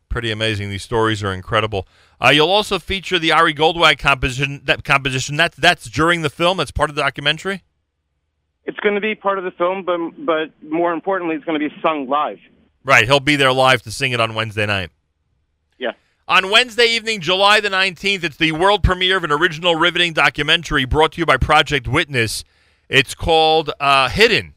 Pretty 0.09 0.31
amazing. 0.31 0.71
These 0.71 0.83
stories 0.83 1.23
are 1.23 1.33
incredible. 1.33 1.87
Uh, 2.23 2.31
you'll 2.31 2.51
also 2.51 2.79
feature 2.79 3.19
the 3.19 3.33
Ari 3.33 3.55
Goldwag 3.55 3.99
composition. 3.99 4.63
That 4.65 4.85
composition 4.85 5.37
that's 5.37 5.57
that's 5.57 5.91
during 5.91 6.23
the 6.23 6.31
film. 6.31 6.59
That's 6.59 6.71
part 6.71 6.91
of 6.91 6.97
the 6.97 7.03
documentary. 7.03 7.63
It's 8.65 8.79
going 8.81 8.95
to 8.95 9.01
be 9.01 9.15
part 9.15 9.39
of 9.39 9.45
the 9.45 9.51
film, 9.51 9.85
but 9.85 9.99
but 10.25 10.51
more 10.63 10.93
importantly, 10.93 11.37
it's 11.37 11.45
going 11.45 11.61
to 11.61 11.69
be 11.69 11.75
sung 11.83 12.09
live. 12.09 12.39
Right, 12.89 13.05
he'll 13.05 13.21
be 13.21 13.37
there 13.37 13.53
live 13.53 13.83
to 13.83 13.93
sing 13.93 14.13
it 14.13 14.21
on 14.21 14.35
Wednesday 14.35 14.65
night. 14.65 14.89
Yeah. 15.77 15.93
On 16.27 16.51
Wednesday 16.51 16.87
evening, 16.87 17.21
July 17.21 17.61
the 17.61 17.69
19th, 17.69 18.25
it's 18.25 18.39
the 18.39 18.53
world 18.53 18.83
premiere 18.83 19.19
of 19.19 19.25
an 19.25 19.31
original 19.31 19.75
riveting 19.75 20.15
documentary 20.15 20.87
brought 20.87 21.13
to 21.13 21.19
you 21.21 21.27
by 21.27 21.37
Project 21.37 21.87
Witness. 21.87 22.45
It's 22.89 23.15
called 23.15 23.71
uh, 23.79 24.09
Hidden. 24.09 24.55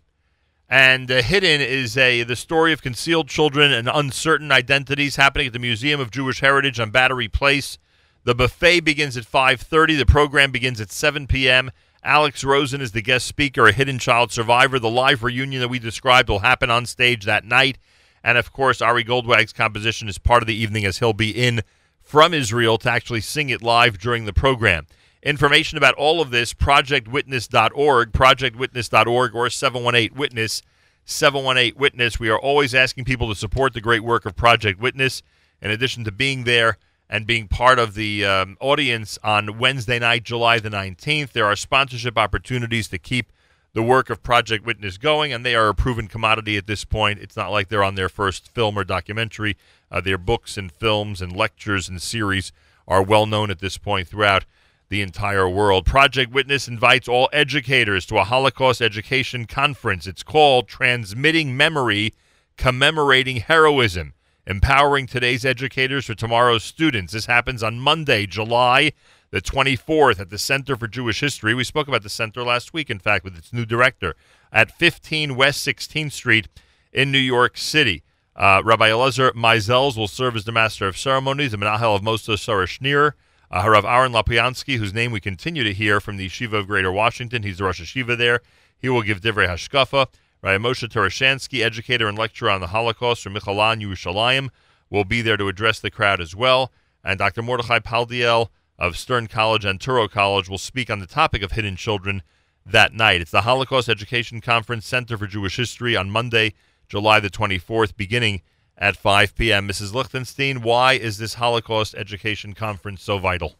And 0.69 1.11
uh, 1.11 1.21
Hidden 1.21 1.59
is 1.59 1.97
a 1.97 2.23
the 2.23 2.37
story 2.37 2.71
of 2.71 2.81
concealed 2.81 3.27
children 3.27 3.73
and 3.73 3.89
uncertain 3.93 4.49
identities 4.49 5.17
happening 5.17 5.47
at 5.47 5.53
the 5.53 5.59
Museum 5.59 5.99
of 5.99 6.09
Jewish 6.09 6.39
Heritage 6.39 6.79
on 6.79 6.89
Battery 6.89 7.27
Place. 7.27 7.77
The 8.23 8.33
buffet 8.33 8.79
begins 8.79 9.17
at 9.17 9.25
5:30. 9.25 9.97
The 9.97 10.05
program 10.05 10.51
begins 10.51 10.79
at 10.79 10.89
7 10.89 11.27
p.m. 11.27 11.69
Alex 12.01 12.45
Rosen 12.45 12.79
is 12.79 12.93
the 12.93 13.01
guest 13.01 13.25
speaker, 13.25 13.67
a 13.67 13.73
hidden 13.73 13.99
child 13.99 14.31
survivor. 14.31 14.79
The 14.79 14.89
live 14.89 15.21
reunion 15.21 15.59
that 15.59 15.67
we 15.67 15.79
described 15.79 16.29
will 16.29 16.39
happen 16.39 16.71
on 16.71 16.85
stage 16.85 17.25
that 17.25 17.43
night. 17.43 17.77
And 18.23 18.37
of 18.37 18.53
course, 18.53 18.81
Ari 18.81 19.03
Goldwag's 19.03 19.53
composition 19.53 20.07
is 20.07 20.17
part 20.17 20.43
of 20.43 20.47
the 20.47 20.55
evening 20.55 20.85
as 20.85 20.99
he'll 20.99 21.13
be 21.13 21.31
in 21.31 21.61
from 22.01 22.33
Israel 22.33 22.77
to 22.79 22.89
actually 22.89 23.21
sing 23.21 23.49
it 23.49 23.61
live 23.61 23.97
during 23.97 24.25
the 24.25 24.33
program. 24.33 24.85
Information 25.23 25.77
about 25.77 25.93
all 25.95 26.19
of 26.19 26.31
this, 26.31 26.53
projectwitness.org, 26.53 28.11
projectwitness.org, 28.11 29.35
or 29.35 29.49
718 29.49 30.17
Witness, 30.17 30.63
718 31.05 31.79
Witness. 31.79 32.19
We 32.19 32.29
are 32.29 32.39
always 32.39 32.73
asking 32.73 33.05
people 33.05 33.29
to 33.29 33.35
support 33.35 33.73
the 33.73 33.81
great 33.81 34.03
work 34.03 34.25
of 34.25 34.35
Project 34.35 34.79
Witness. 34.79 35.21
In 35.61 35.69
addition 35.69 36.03
to 36.05 36.11
being 36.11 36.43
there 36.43 36.77
and 37.07 37.27
being 37.27 37.47
part 37.47 37.77
of 37.77 37.93
the 37.93 38.25
um, 38.25 38.57
audience 38.59 39.19
on 39.23 39.59
Wednesday 39.59 39.99
night, 39.99 40.23
July 40.23 40.57
the 40.57 40.69
19th, 40.69 41.33
there 41.33 41.45
are 41.45 41.55
sponsorship 41.55 42.17
opportunities 42.17 42.87
to 42.87 42.97
keep 42.97 43.31
the 43.73 43.83
work 43.83 44.09
of 44.09 44.21
Project 44.21 44.65
Witness 44.65 44.97
going, 44.97 45.31
and 45.31 45.45
they 45.45 45.55
are 45.55 45.69
a 45.69 45.75
proven 45.75 46.07
commodity 46.07 46.57
at 46.57 46.67
this 46.67 46.83
point. 46.83 47.19
It's 47.19 47.37
not 47.37 47.51
like 47.51 47.69
they're 47.69 47.83
on 47.83 47.95
their 47.95 48.09
first 48.09 48.49
film 48.49 48.77
or 48.77 48.83
documentary. 48.83 49.55
Uh, 49.89 50.01
their 50.01 50.17
books 50.17 50.57
and 50.57 50.71
films 50.71 51.21
and 51.21 51.35
lectures 51.35 51.87
and 51.87 52.01
series 52.01 52.51
are 52.87 53.01
well 53.01 53.25
known 53.25 53.49
at 53.49 53.59
this 53.59 53.77
point 53.77 54.07
throughout 54.07 54.45
the 54.89 55.01
entire 55.01 55.47
world. 55.47 55.85
Project 55.85 56.33
Witness 56.33 56.67
invites 56.67 57.07
all 57.07 57.29
educators 57.31 58.05
to 58.07 58.17
a 58.17 58.25
Holocaust 58.25 58.81
education 58.81 59.45
conference. 59.45 60.05
It's 60.05 60.23
called 60.23 60.67
Transmitting 60.67 61.55
Memory, 61.55 62.13
Commemorating 62.57 63.37
Heroism. 63.37 64.13
Empowering 64.47 65.05
Today's 65.05 65.45
Educators 65.45 66.07
for 66.07 66.15
Tomorrow's 66.15 66.63
Students. 66.63 67.13
This 67.13 67.27
happens 67.27 67.61
on 67.61 67.79
Monday, 67.79 68.25
July 68.25 68.91
the 69.31 69.41
24th 69.41 70.19
at 70.19 70.29
the 70.29 70.37
Center 70.37 70.75
for 70.75 70.87
Jewish 70.87 71.21
History. 71.21 71.53
We 71.53 71.63
spoke 71.63 71.87
about 71.87 72.03
the 72.03 72.09
center 72.09 72.43
last 72.43 72.73
week, 72.73 72.89
in 72.89 72.99
fact, 72.99 73.23
with 73.23 73.37
its 73.37 73.53
new 73.53 73.65
director 73.65 74.15
at 74.51 74.71
15 74.71 75.35
West 75.35 75.65
16th 75.65 76.11
Street 76.11 76.47
in 76.91 77.11
New 77.11 77.17
York 77.17 77.57
City. 77.57 78.03
Uh, 78.35 78.61
Rabbi 78.63 78.89
Elazar 78.89 79.31
Meisels 79.31 79.97
will 79.97 80.09
serve 80.09 80.35
as 80.35 80.43
the 80.43 80.51
Master 80.51 80.85
of 80.87 80.97
Ceremonies, 80.97 81.51
the 81.51 81.57
Menahel 81.57 81.95
of 81.95 82.01
Moshe 82.01 82.37
Sarah 82.37 82.67
Schenirer. 82.67 83.13
Uh, 83.49 83.63
Harav 83.63 83.83
Aaron 83.83 84.13
Lopiansky, 84.13 84.77
whose 84.77 84.93
name 84.93 85.11
we 85.11 85.19
continue 85.19 85.63
to 85.65 85.73
hear 85.73 85.99
from 85.99 86.15
the 86.15 86.27
Yeshiva 86.27 86.53
of 86.53 86.67
Greater 86.67 86.91
Washington. 86.91 87.43
He's 87.43 87.57
the 87.57 87.65
Rosh 87.65 87.81
Yeshiva 87.81 88.17
there. 88.17 88.39
He 88.77 88.87
will 88.87 89.01
give 89.01 89.19
Divrei 89.19 89.47
Hashkafa. 89.47 90.07
Rabbi 90.41 90.63
Moshe 90.63 90.87
Toroshansky, 90.87 91.61
educator 91.61 92.07
and 92.07 92.17
lecturer 92.17 92.49
on 92.49 92.61
the 92.61 92.67
Holocaust 92.67 93.21
from 93.21 93.33
Michlalah 93.33 93.81
Yerushalayim, 93.81 94.49
will 94.89 95.03
be 95.03 95.21
there 95.21 95.35
to 95.35 95.49
address 95.49 95.81
the 95.81 95.91
crowd 95.91 96.21
as 96.21 96.33
well. 96.33 96.71
And 97.03 97.19
Dr. 97.19 97.41
Mordechai 97.41 97.79
Paldiel 97.79 98.47
of 98.81 98.97
Stern 98.97 99.27
College 99.27 99.63
and 99.63 99.79
Touro 99.79 100.09
College 100.09 100.49
will 100.49 100.57
speak 100.57 100.89
on 100.89 100.97
the 100.97 101.05
topic 101.05 101.43
of 101.43 101.51
hidden 101.51 101.75
children 101.75 102.23
that 102.65 102.93
night. 102.93 103.21
It's 103.21 103.29
the 103.29 103.41
Holocaust 103.41 103.87
Education 103.87 104.41
Conference 104.41 104.87
Center 104.87 105.19
for 105.19 105.27
Jewish 105.27 105.55
History 105.55 105.95
on 105.95 106.09
Monday, 106.09 106.55
July 106.89 107.19
the 107.19 107.29
24th, 107.29 107.95
beginning 107.95 108.41
at 108.75 108.97
5 108.97 109.35
p.m. 109.35 109.67
Mrs. 109.67 109.93
Lichtenstein, 109.93 110.63
why 110.63 110.93
is 110.93 111.19
this 111.19 111.35
Holocaust 111.35 111.93
Education 111.93 112.53
Conference 112.55 113.03
so 113.03 113.19
vital? 113.19 113.53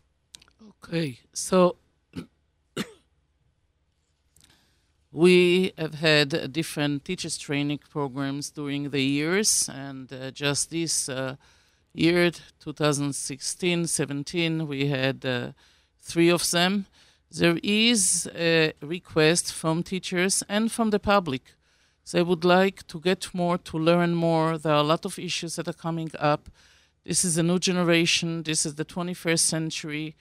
Okay, 0.83 1.19
so 1.33 1.75
we 5.11 5.71
have 5.77 5.93
had 5.93 6.51
different 6.51 7.05
teachers 7.05 7.37
training 7.37 7.81
programs 7.91 8.49
during 8.49 8.89
the 8.89 9.03
years, 9.03 9.69
and 9.71 10.11
uh, 10.11 10.31
just 10.31 10.71
this 10.71 11.07
uh, 11.07 11.35
year, 11.93 12.31
2016 12.59 13.87
17, 13.87 14.67
we 14.67 14.87
had 14.87 15.25
uh, 15.25 15.51
three 15.99 16.29
of 16.29 16.49
them. 16.51 16.85
There 17.29 17.59
is 17.63 18.29
a 18.35 18.73
request 18.81 19.53
from 19.53 19.83
teachers 19.83 20.43
and 20.49 20.71
from 20.71 20.89
the 20.89 20.99
public 20.99 21.43
they 22.11 22.23
would 22.23 22.43
like 22.43 22.85
to 22.87 22.99
get 22.99 23.33
more, 23.33 23.57
to 23.57 23.77
learn 23.77 24.15
more. 24.15 24.57
There 24.57 24.73
are 24.73 24.79
a 24.79 24.83
lot 24.83 25.05
of 25.05 25.17
issues 25.19 25.55
that 25.55 25.67
are 25.67 25.73
coming 25.73 26.11
up. 26.19 26.49
This 27.05 27.23
is 27.23 27.37
a 27.37 27.43
new 27.43 27.59
generation. 27.59 28.43
This 28.43 28.65
is 28.65 28.75
the 28.75 28.85
21st 28.85 29.39
century. 29.39 30.15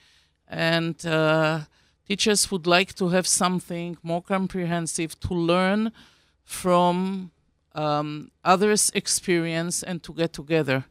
And 0.47 1.05
uh, 1.05 1.61
teachers 2.07 2.49
would 2.51 2.67
like 2.67 2.93
to 2.95 3.09
have 3.09 3.27
something 3.27 3.97
more 4.03 4.21
comprehensive 4.21 5.19
to 5.21 5.33
learn 5.33 5.91
from 6.43 7.31
um, 7.73 8.31
others' 8.43 8.91
experience 8.93 9.83
and 9.83 10.01
to 10.03 10.13
get 10.13 10.33
together. 10.33 10.85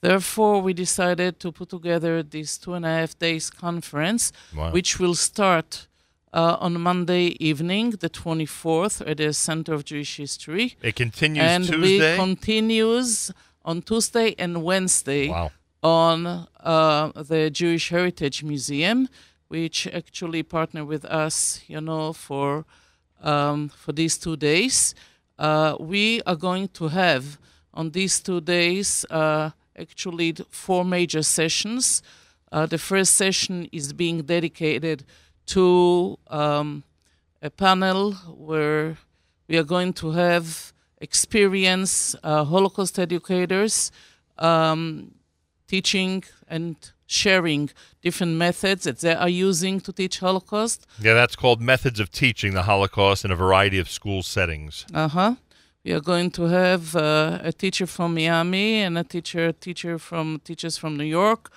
Therefore, 0.00 0.60
we 0.62 0.74
decided 0.74 1.40
to 1.40 1.50
put 1.50 1.70
together 1.70 2.22
this 2.22 2.56
two 2.56 2.74
and 2.74 2.86
a 2.86 2.88
half 2.88 3.18
days 3.18 3.50
conference, 3.50 4.32
wow. 4.54 4.70
which 4.70 5.00
will 5.00 5.14
start 5.14 5.88
uh, 6.32 6.56
on 6.60 6.80
Monday 6.80 7.36
evening, 7.40 7.90
the 7.90 8.08
24th, 8.08 9.08
at 9.08 9.16
the 9.16 9.32
Center 9.32 9.74
of 9.74 9.84
Jewish 9.84 10.16
History. 10.16 10.76
It 10.82 10.94
continues 10.94 11.44
and 11.44 11.64
Tuesday? 11.64 12.12
we 12.12 12.16
continues 12.16 13.32
on 13.64 13.82
Tuesday 13.82 14.34
and 14.38 14.62
Wednesday 14.62 15.28
wow. 15.28 15.50
on 15.82 16.46
uh, 16.60 17.12
the 17.14 17.50
Jewish 17.50 17.88
Heritage 17.88 18.44
Museum, 18.44 19.08
which 19.48 19.86
actually 19.88 20.42
partner 20.42 20.84
with 20.84 21.04
us, 21.06 21.60
you 21.66 21.80
know, 21.80 22.12
for 22.12 22.64
um, 23.20 23.68
for 23.70 23.92
these 23.92 24.16
two 24.16 24.36
days. 24.36 24.94
Uh, 25.38 25.76
we 25.80 26.22
are 26.22 26.36
going 26.36 26.68
to 26.68 26.88
have 26.88 27.38
on 27.74 27.90
these 27.90 28.20
two 28.20 28.40
days 28.40 29.04
uh, 29.10 29.50
actually 29.78 30.34
four 30.50 30.84
major 30.84 31.22
sessions. 31.22 32.02
Uh, 32.50 32.66
the 32.66 32.78
first 32.78 33.14
session 33.14 33.68
is 33.72 33.92
being 33.92 34.22
dedicated 34.22 35.04
to 35.46 36.18
um, 36.28 36.82
a 37.42 37.50
panel 37.50 38.12
where 38.12 38.96
we 39.48 39.56
are 39.56 39.64
going 39.64 39.92
to 39.94 40.10
have 40.10 40.72
experienced 41.00 42.16
uh, 42.22 42.44
Holocaust 42.44 42.98
educators 42.98 43.90
um, 44.38 45.14
teaching 45.66 46.24
and 46.48 46.76
sharing 47.06 47.70
different 48.02 48.34
methods 48.34 48.84
that 48.84 48.98
they 49.00 49.14
are 49.14 49.28
using 49.28 49.80
to 49.80 49.92
teach 49.92 50.18
Holocaust. 50.18 50.86
Yeah, 51.00 51.14
that's 51.14 51.36
called 51.36 51.60
methods 51.60 52.00
of 52.00 52.10
teaching 52.10 52.52
the 52.54 52.62
Holocaust 52.62 53.24
in 53.24 53.30
a 53.30 53.36
variety 53.36 53.78
of 53.78 53.88
school 53.88 54.22
settings. 54.22 54.84
Uh 54.92 55.08
huh. 55.08 55.34
We 55.84 55.92
are 55.92 56.00
going 56.00 56.30
to 56.32 56.44
have 56.44 56.96
uh, 56.96 57.38
a 57.42 57.52
teacher 57.52 57.86
from 57.86 58.14
Miami 58.14 58.82
and 58.82 58.98
a 58.98 59.04
teacher 59.04 59.52
teacher 59.52 59.98
from 59.98 60.40
teachers 60.44 60.76
from 60.76 60.96
New 60.96 61.04
York. 61.04 61.50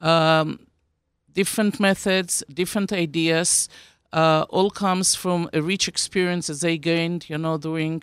Um, 0.00 0.60
different 1.32 1.80
methods, 1.80 2.44
different 2.52 2.92
ideas. 2.92 3.68
Uh, 4.12 4.46
all 4.48 4.70
comes 4.70 5.16
from 5.16 5.50
a 5.52 5.60
rich 5.60 5.88
experience 5.88 6.46
that 6.46 6.60
they 6.60 6.78
gained, 6.78 7.28
you 7.28 7.36
know, 7.36 7.58
during 7.58 8.02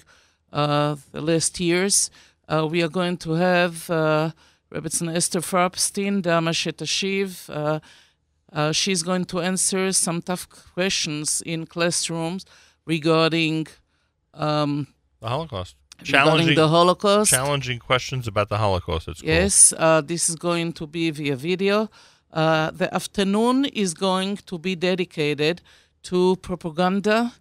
uh, 0.52 0.98
the 1.14 1.22
last 1.22 1.60
years. 1.60 2.12
Uh, 2.50 2.68
we 2.70 2.84
are 2.84 2.90
going 2.90 3.16
to 3.16 3.32
have 3.32 3.90
uh, 3.90 4.32
Rebbetzin 4.74 5.16
Esther 5.16 5.40
Farbstein, 5.40 6.22
Dama 6.22 6.52
Shetashiv. 6.52 7.50
Uh, 7.50 7.80
uh, 8.52 8.74
she's 8.74 9.04
going 9.04 9.24
to 9.24 9.40
answer 9.40 9.94
some 9.94 10.22
tough 10.22 10.50
questions 10.50 11.42
in 11.46 11.66
classrooms 11.66 12.46
regarding 12.86 13.68
um, 14.34 14.88
the 15.22 15.30
Holocaust. 15.30 15.76
Challenging 16.04 16.56
the 16.56 16.68
Holocaust. 16.68 17.30
Challenging 17.30 17.80
questions 17.80 18.28
about 18.28 18.50
the 18.50 18.58
Holocaust 18.58 19.08
at 19.08 19.18
school. 19.18 19.30
Yes, 19.30 19.74
uh, 19.78 20.02
this 20.02 20.30
is 20.30 20.36
going 20.36 20.74
to 20.74 20.88
be 20.88 21.12
via 21.12 21.36
video. 21.36 21.90
Uh, 22.34 22.72
the 22.72 22.94
afternoon 22.94 23.66
is 23.66 23.94
going 23.94 24.38
to 24.38 24.58
be 24.58 24.76
dedicated 24.76 25.62
to 26.04 26.36
propaganda, 26.38 27.34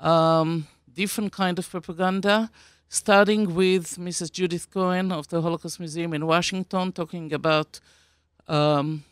um, 0.00 0.66
different 0.92 1.32
kind 1.32 1.58
of 1.60 1.70
propaganda, 1.70 2.50
starting 2.88 3.54
with 3.54 3.96
Mrs. 3.98 4.32
Judith 4.32 4.68
Cohen 4.70 5.12
of 5.12 5.28
the 5.28 5.40
Holocaust 5.40 5.78
Museum 5.78 6.12
in 6.12 6.26
Washington, 6.26 6.90
talking 6.90 7.32
about 7.32 7.78
um, 8.48 9.04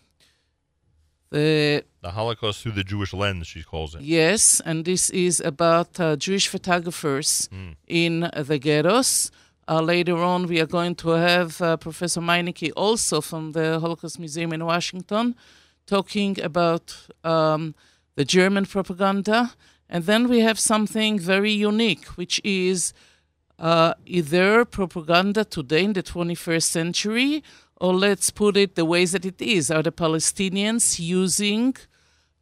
the 1.30 1.84
the 2.02 2.10
Holocaust 2.10 2.62
through 2.62 2.72
the 2.72 2.84
Jewish 2.84 3.12
lens, 3.12 3.46
she 3.46 3.62
calls 3.62 3.94
it. 3.94 4.02
Yes, 4.02 4.60
and 4.64 4.84
this 4.84 5.10
is 5.10 5.40
about 5.40 6.00
uh, 6.00 6.16
Jewish 6.16 6.48
photographers 6.48 7.48
mm. 7.52 7.76
in 7.86 8.30
the 8.34 8.58
ghettos. 8.58 9.30
Uh, 9.68 9.80
later 9.80 10.16
on, 10.16 10.46
we 10.48 10.60
are 10.60 10.66
going 10.66 10.96
to 10.96 11.10
have 11.10 11.60
uh, 11.62 11.76
Professor 11.76 12.20
Meinecke, 12.20 12.72
also 12.74 13.20
from 13.20 13.52
the 13.52 13.78
Holocaust 13.78 14.18
Museum 14.18 14.52
in 14.52 14.64
Washington, 14.64 15.36
talking 15.86 16.40
about 16.40 17.06
um, 17.22 17.74
the 18.16 18.24
German 18.24 18.66
propaganda. 18.66 19.52
And 19.88 20.04
then 20.04 20.28
we 20.28 20.40
have 20.40 20.58
something 20.58 21.18
very 21.18 21.52
unique, 21.52 22.06
which 22.16 22.40
is 22.42 22.92
uh, 23.60 23.94
either 24.06 24.64
propaganda 24.64 25.44
today 25.44 25.84
in 25.84 25.92
the 25.92 26.02
21st 26.02 26.62
century, 26.62 27.44
or 27.76 27.94
let's 27.94 28.30
put 28.30 28.56
it 28.56 28.74
the 28.74 28.84
way 28.84 29.04
that 29.04 29.24
it 29.24 29.40
is. 29.40 29.70
Are 29.70 29.82
the 29.82 29.92
Palestinians 29.92 30.98
using 30.98 31.76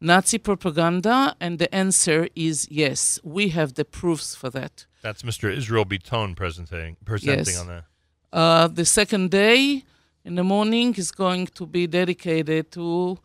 Nazi 0.01 0.39
propaganda? 0.39 1.37
And 1.41 1.59
the 1.59 1.73
answer 1.75 2.29
is 2.35 2.69
yes. 2.71 3.19
We 3.25 3.49
have 3.51 3.75
the 3.75 3.85
proofs 3.85 4.35
for 4.35 4.49
that. 4.51 4.87
That's 5.03 5.23
Mr. 5.23 5.55
Israel 5.55 5.85
Bitton 5.85 6.37
presenting 6.37 6.97
presenting 7.05 7.55
yes. 7.55 7.61
on 7.61 7.67
that. 7.69 7.85
Uh, 8.33 8.69
the 8.69 8.85
second 8.85 9.31
day 9.31 9.85
in 10.25 10.35
the 10.35 10.45
morning 10.45 10.95
is 10.97 11.11
going 11.11 11.47
to 11.47 11.67
be 11.67 11.87
dedicated 11.87 12.71
to 12.73 13.19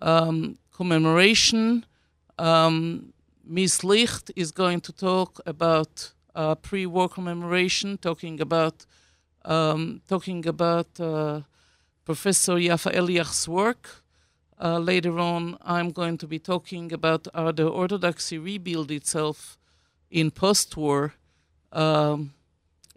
um, 0.00 0.58
commemoration. 0.72 1.86
Um, 2.38 3.12
Ms. 3.44 3.82
Licht 3.82 4.30
is 4.36 4.52
going 4.52 4.80
to 4.82 4.92
talk 4.92 5.40
about 5.46 6.11
uh, 6.34 6.54
pre-war 6.54 7.08
commemoration, 7.08 7.98
talking 7.98 8.40
about 8.40 8.86
um, 9.44 10.00
talking 10.08 10.46
about 10.46 11.00
uh, 11.00 11.40
Professor 12.04 12.54
Yafa 12.54 12.96
Eliach's 12.96 13.48
work. 13.48 14.02
Uh, 14.60 14.78
later 14.78 15.18
on, 15.18 15.56
I'm 15.62 15.90
going 15.90 16.18
to 16.18 16.26
be 16.28 16.38
talking 16.38 16.92
about 16.92 17.26
how 17.34 17.50
the 17.50 17.66
Orthodoxy 17.66 18.38
rebuild 18.38 18.92
itself 18.92 19.58
in 20.10 20.30
post-war 20.30 21.14
um, 21.72 22.32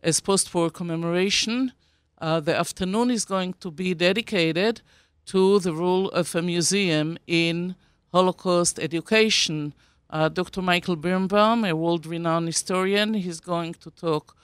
as 0.03 0.19
post-war 0.19 0.69
commemoration. 0.69 1.71
Uh, 2.19 2.39
the 2.39 2.55
afternoon 2.55 3.09
is 3.09 3.25
going 3.25 3.55
to 3.61 3.71
be 3.71 3.95
dedicated 3.95 4.81
to 5.25 5.59
the 5.59 5.73
role 5.73 6.09
of 6.09 6.35
a 6.35 6.41
museum 6.41 7.17
in 7.25 7.75
Holocaust 8.13 8.79
education. 8.79 9.73
Uh, 10.09 10.29
Dr. 10.29 10.61
Michael 10.61 10.97
Berenbaum, 10.97 11.67
a 11.67 11.75
world-renowned 11.75 12.47
historian, 12.47 13.13
he's 13.15 13.39
going 13.39 13.73
to 13.73 13.91
talk 13.91 14.35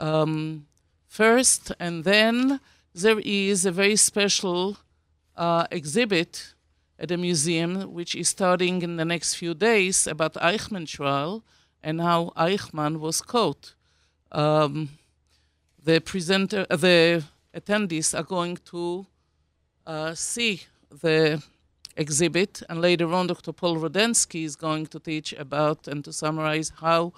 um, 0.00 0.66
first, 1.06 1.72
and 1.78 2.04
then 2.04 2.60
there 2.94 3.20
is 3.20 3.64
a 3.64 3.70
very 3.70 3.96
special 3.96 4.76
uh, 5.36 5.66
exhibit 5.70 6.54
at 6.98 7.08
the 7.08 7.16
museum, 7.16 7.92
which 7.92 8.14
is 8.14 8.28
starting 8.28 8.82
in 8.82 8.96
the 8.96 9.04
next 9.04 9.34
few 9.34 9.54
days 9.54 10.06
about 10.06 10.34
Eichmann 10.34 10.86
trial 10.86 11.42
and 11.82 12.00
how 12.00 12.32
Eichmann 12.36 12.98
was 12.98 13.20
caught. 13.20 13.74
Um, 14.32 14.90
the 15.82 16.00
presenter, 16.00 16.66
uh, 16.70 16.76
the 16.76 17.24
attendees 17.54 18.18
are 18.18 18.22
going 18.22 18.58
to 18.66 19.06
uh, 19.86 20.14
see 20.14 20.62
the 20.90 21.42
exhibit, 21.96 22.62
and 22.68 22.80
later 22.80 23.12
on, 23.12 23.26
Dr. 23.26 23.52
Paul 23.52 23.76
Radensky 23.78 24.44
is 24.44 24.56
going 24.56 24.86
to 24.86 24.98
teach 25.00 25.32
about 25.34 25.88
and 25.88 26.04
to 26.04 26.12
summarize 26.12 26.72
how 26.80 27.12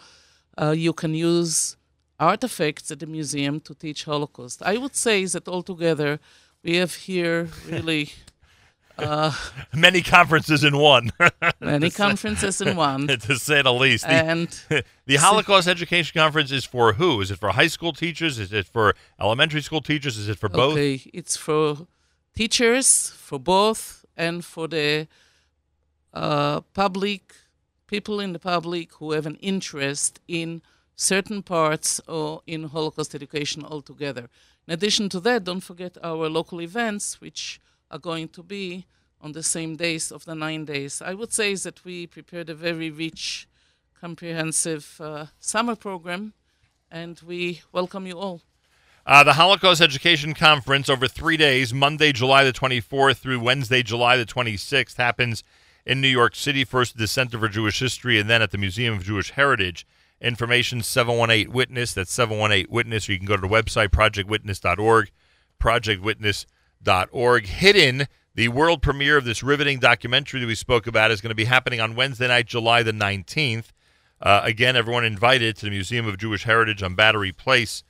uh, 0.60 0.70
you 0.70 0.92
can 0.92 1.14
use 1.14 1.76
artifacts 2.18 2.90
at 2.90 3.00
the 3.00 3.06
museum 3.06 3.60
to 3.60 3.74
teach 3.74 4.04
Holocaust. 4.04 4.62
I 4.62 4.76
would 4.78 4.96
say 4.96 5.24
that 5.26 5.48
altogether, 5.48 6.18
we 6.62 6.76
have 6.76 6.94
here 6.94 7.48
really 7.68 8.12
uh, 8.98 9.32
Many 9.74 10.00
conferences 10.02 10.64
in 10.64 10.78
one. 10.78 11.10
many 11.60 11.90
conferences 12.04 12.60
in 12.60 12.76
one. 12.76 13.06
to 13.06 13.36
say 13.38 13.62
the 13.62 13.72
least. 13.72 14.04
The, 14.04 14.12
And 14.12 14.48
the 15.06 15.16
Holocaust 15.16 15.68
Education 15.68 16.18
Conference 16.18 16.50
is 16.50 16.64
for 16.64 16.94
who? 16.94 17.20
Is 17.20 17.30
it 17.30 17.38
for 17.38 17.50
high 17.50 17.66
school 17.66 17.92
teachers? 17.92 18.38
Is 18.38 18.52
it 18.52 18.66
for 18.66 18.94
elementary 19.20 19.60
school 19.60 19.82
teachers? 19.82 20.16
Is 20.16 20.28
it 20.28 20.38
for 20.38 20.48
both? 20.48 20.72
Okay, 20.72 21.02
it's 21.12 21.36
for 21.36 21.86
teachers, 22.34 23.10
for 23.10 23.38
both, 23.38 24.05
and 24.16 24.44
for 24.44 24.68
the 24.68 25.06
uh, 26.12 26.60
public, 26.72 27.34
people 27.86 28.20
in 28.20 28.32
the 28.32 28.38
public 28.38 28.92
who 28.94 29.12
have 29.12 29.26
an 29.26 29.36
interest 29.36 30.20
in 30.26 30.62
certain 30.96 31.42
parts 31.42 32.00
or 32.08 32.42
in 32.46 32.64
Holocaust 32.64 33.14
education 33.14 33.64
altogether. 33.64 34.28
In 34.66 34.72
addition 34.72 35.08
to 35.10 35.20
that, 35.20 35.44
don't 35.44 35.60
forget 35.60 35.96
our 36.02 36.28
local 36.28 36.60
events, 36.60 37.20
which 37.20 37.60
are 37.90 37.98
going 37.98 38.28
to 38.28 38.42
be 38.42 38.86
on 39.20 39.32
the 39.32 39.42
same 39.42 39.76
days 39.76 40.10
of 40.10 40.24
the 40.24 40.34
nine 40.34 40.64
days. 40.64 41.02
I 41.02 41.14
would 41.14 41.32
say 41.32 41.54
that 41.54 41.84
we 41.84 42.06
prepared 42.06 42.50
a 42.50 42.54
very 42.54 42.90
rich, 42.90 43.46
comprehensive 44.00 45.00
uh, 45.00 45.26
summer 45.38 45.76
program, 45.76 46.32
and 46.90 47.20
we 47.26 47.60
welcome 47.72 48.06
you 48.06 48.18
all. 48.18 48.40
Uh, 49.06 49.22
the 49.22 49.34
Holocaust 49.34 49.80
Education 49.80 50.34
Conference 50.34 50.88
over 50.88 51.06
three 51.06 51.36
days, 51.36 51.72
Monday, 51.72 52.10
July 52.10 52.42
the 52.42 52.52
24th 52.52 53.18
through 53.18 53.38
Wednesday, 53.38 53.80
July 53.80 54.16
the 54.16 54.26
26th, 54.26 54.96
happens 54.96 55.44
in 55.84 56.00
New 56.00 56.08
York 56.08 56.34
City, 56.34 56.64
first 56.64 56.96
at 56.96 56.98
the 56.98 57.06
Center 57.06 57.38
for 57.38 57.48
Jewish 57.48 57.78
History 57.78 58.18
and 58.18 58.28
then 58.28 58.42
at 58.42 58.50
the 58.50 58.58
Museum 58.58 58.94
of 58.94 59.04
Jewish 59.04 59.30
Heritage. 59.30 59.86
Information 60.20 60.82
718 60.82 61.52
Witness. 61.52 61.94
That's 61.94 62.12
718 62.12 62.66
Witness. 62.68 63.08
Or 63.08 63.12
you 63.12 63.18
can 63.18 63.28
go 63.28 63.36
to 63.36 63.42
the 63.42 63.46
website, 63.46 63.90
projectwitness.org, 63.90 65.12
projectwitness.org. 65.62 67.46
Hidden, 67.46 68.08
the 68.34 68.48
world 68.48 68.82
premiere 68.82 69.16
of 69.16 69.24
this 69.24 69.40
riveting 69.44 69.78
documentary 69.78 70.40
that 70.40 70.48
we 70.48 70.56
spoke 70.56 70.88
about, 70.88 71.12
is 71.12 71.20
going 71.20 71.30
to 71.30 71.36
be 71.36 71.44
happening 71.44 71.80
on 71.80 71.94
Wednesday 71.94 72.26
night, 72.26 72.46
July 72.46 72.82
the 72.82 72.90
19th. 72.90 73.66
Uh, 74.20 74.40
again, 74.42 74.74
everyone 74.74 75.04
invited 75.04 75.54
to 75.58 75.66
the 75.66 75.70
Museum 75.70 76.08
of 76.08 76.18
Jewish 76.18 76.42
Heritage 76.42 76.82
on 76.82 76.96
Battery 76.96 77.30
Place 77.30 77.84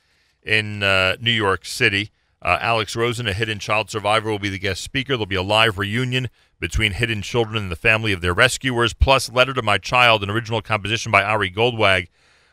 in 0.47 0.81
uh, 0.81 1.17
New 1.19 1.31
York 1.31 1.65
City. 1.65 2.11
Uh, 2.41 2.57
Alex 2.61 2.95
Rosen, 2.95 3.27
a 3.27 3.33
hidden 3.33 3.59
child 3.59 3.89
survivor, 3.89 4.29
will 4.29 4.39
be 4.39 4.49
the 4.49 4.59
guest 4.59 4.81
speaker. 4.81 5.13
There'll 5.13 5.25
be 5.25 5.35
a 5.35 5.41
live 5.41 5.77
reunion 5.77 6.29
between 6.59 6.93
hidden 6.93 7.21
children 7.21 7.57
and 7.57 7.71
the 7.71 7.75
family 7.75 8.13
of 8.13 8.21
their 8.21 8.33
rescuers, 8.33 8.93
plus 8.93 9.31
Letter 9.31 9.53
to 9.53 9.61
My 9.61 9.77
Child, 9.77 10.23
an 10.23 10.29
original 10.29 10.61
composition 10.61 11.11
by 11.11 11.23
Ari 11.23 11.51
Goldwag, 11.51 12.07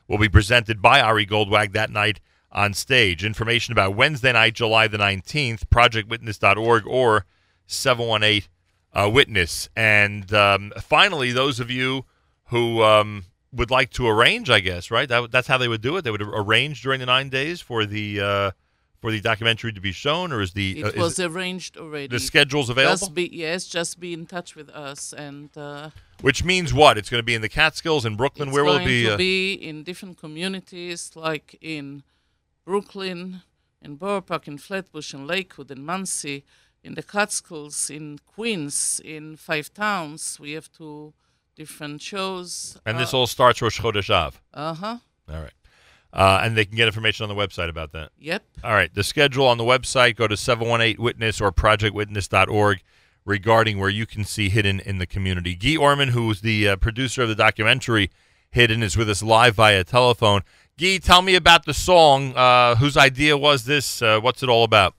will 0.09 0.19
be 0.19 0.29
presented 0.29 0.83
by 0.83 1.01
Ari 1.01 1.27
Goldwag 1.27 1.73
that 1.73 1.91
night 1.91 2.21
on 2.51 2.75
stage. 2.75 3.25
Information 3.25 3.73
about 3.73 3.95
Wednesday 3.95 4.33
night, 4.33 4.55
July 4.55 4.89
the 4.89 4.99
19th, 4.99 5.65
projectwitness.org 5.67 6.87
or 6.87 7.25
718 7.67 8.49
uh, 8.93 9.11
Witness. 9.11 9.69
And 9.75 10.33
um, 10.33 10.73
finally, 10.81 11.33
those 11.33 11.61
of 11.61 11.71
you 11.71 12.05
who 12.47 12.83
um, 12.83 13.25
would 13.55 13.71
like 13.71 13.91
to 13.91 14.09
arrange, 14.09 14.51
I 14.51 14.61
guess, 14.61 14.91
right? 14.91 15.09
That, 15.09 15.31
that's 15.31 15.47
how 15.49 15.59
they 15.59 15.69
would 15.69 15.81
do 15.81 15.97
it. 15.97 16.03
They 16.03 16.11
would 16.11 16.23
arrange 16.23 16.83
during 16.83 17.01
the 17.01 17.07
nine 17.07 17.29
days 17.29 17.61
for 17.61 17.87
the 17.87 18.21
uh, 18.21 18.51
for 19.01 19.11
the 19.11 19.21
documentary 19.21 19.73
to 19.73 19.81
be 19.81 19.93
shown, 19.93 20.33
or 20.33 20.41
is 20.41 20.53
the 20.53 20.81
It 20.81 20.85
uh, 20.85 20.89
is 20.89 20.97
was 20.97 21.21
arranged 21.21 21.77
already. 21.77 22.09
the 22.09 22.19
schedules 22.19 22.71
available? 22.71 22.97
Just 22.97 23.15
be 23.15 23.29
yes, 23.33 23.67
just 23.67 24.01
be 24.01 24.13
in 24.13 24.27
touch 24.27 24.57
with 24.57 24.71
us, 24.71 25.13
and 25.13 25.51
uh, 25.57 25.91
Which 26.21 26.43
means 26.43 26.73
what? 26.73 26.97
It's 26.99 27.11
going 27.11 27.21
to 27.21 27.25
be 27.25 27.35
in 27.35 27.43
the 27.43 27.49
Catskills 27.49 28.05
in 28.07 28.17
Brooklyn. 28.17 28.51
Where 28.51 28.65
will 28.65 28.77
it 28.77 28.87
be? 28.87 29.05
to 29.05 29.15
uh, 29.15 29.17
be 29.17 29.53
in 29.53 29.83
different 29.85 30.19
communities, 30.19 31.11
like 31.15 31.59
in 31.61 32.03
Brooklyn, 32.65 33.43
in 33.83 33.97
Borough 33.97 34.23
Park, 34.23 34.49
in 34.49 34.59
Flatbush, 34.59 35.13
in 35.13 35.27
Lakewood, 35.27 35.71
in 35.71 35.85
Monsey, 35.85 36.45
in 36.83 36.95
the 36.95 37.03
Catskills, 37.03 37.91
in 37.91 38.19
Queens, 38.27 39.01
in 39.05 39.37
Five 39.37 39.73
Towns. 39.75 40.41
We 40.41 40.53
have 40.53 40.73
two 40.73 41.13
different 41.57 42.03
shows. 42.03 42.79
and 42.87 42.99
this 42.99 43.15
all 43.15 43.27
starts 43.27 43.61
Rosh 43.63 43.81
Chodesh 43.81 44.11
Av. 44.11 44.41
Uh 44.53 44.75
huh. 44.75 44.99
All 45.29 45.41
right. 45.41 45.53
Uh, 46.13 46.41
and 46.45 46.57
they 46.57 46.65
can 46.65 46.77
get 46.77 46.87
information 46.87 47.29
on 47.29 47.35
the 47.35 47.41
website 47.41 47.69
about 47.69 47.91
that. 47.93 48.11
Yep. 48.21 48.45
All 48.63 48.73
right. 48.73 48.95
The 48.95 49.03
schedule 49.03 49.47
on 49.49 49.59
the 49.59 49.65
website, 49.65 50.15
go 50.15 50.29
to 50.29 50.37
718 50.37 51.03
Witness 51.03 51.41
or 51.41 51.51
projectwitness.org 51.51 52.83
regarding 53.25 53.79
where 53.79 53.89
you 53.91 54.07
can 54.07 54.23
see 54.25 54.49
Hidden 54.49 54.79
in 54.81 54.99
the 54.99 55.07
community. 55.07 55.55
Guy 55.57 55.77
Orman, 55.77 56.11
who's 56.11 56.41
the 56.43 56.69
uh, 56.69 56.77
producer 56.77 57.23
of 57.23 57.29
the 57.29 57.35
documentary 57.35 58.11
Hidden, 58.51 58.83
is 58.83 58.97
with 58.97 59.11
us 59.11 59.23
live 59.25 59.57
via 59.57 59.83
telephone. 59.83 60.43
Guy, 60.79 60.99
tell 60.99 61.23
me 61.23 61.35
about 61.35 61.65
the 61.65 61.75
song. 61.75 62.33
Uh, 62.37 62.77
whose 62.77 62.97
idea 62.97 63.37
was 63.37 63.65
this? 63.65 64.01
Uh, 64.01 64.21
what's 64.21 64.43
it 64.43 64.49
all 64.49 64.63
about? 64.63 64.95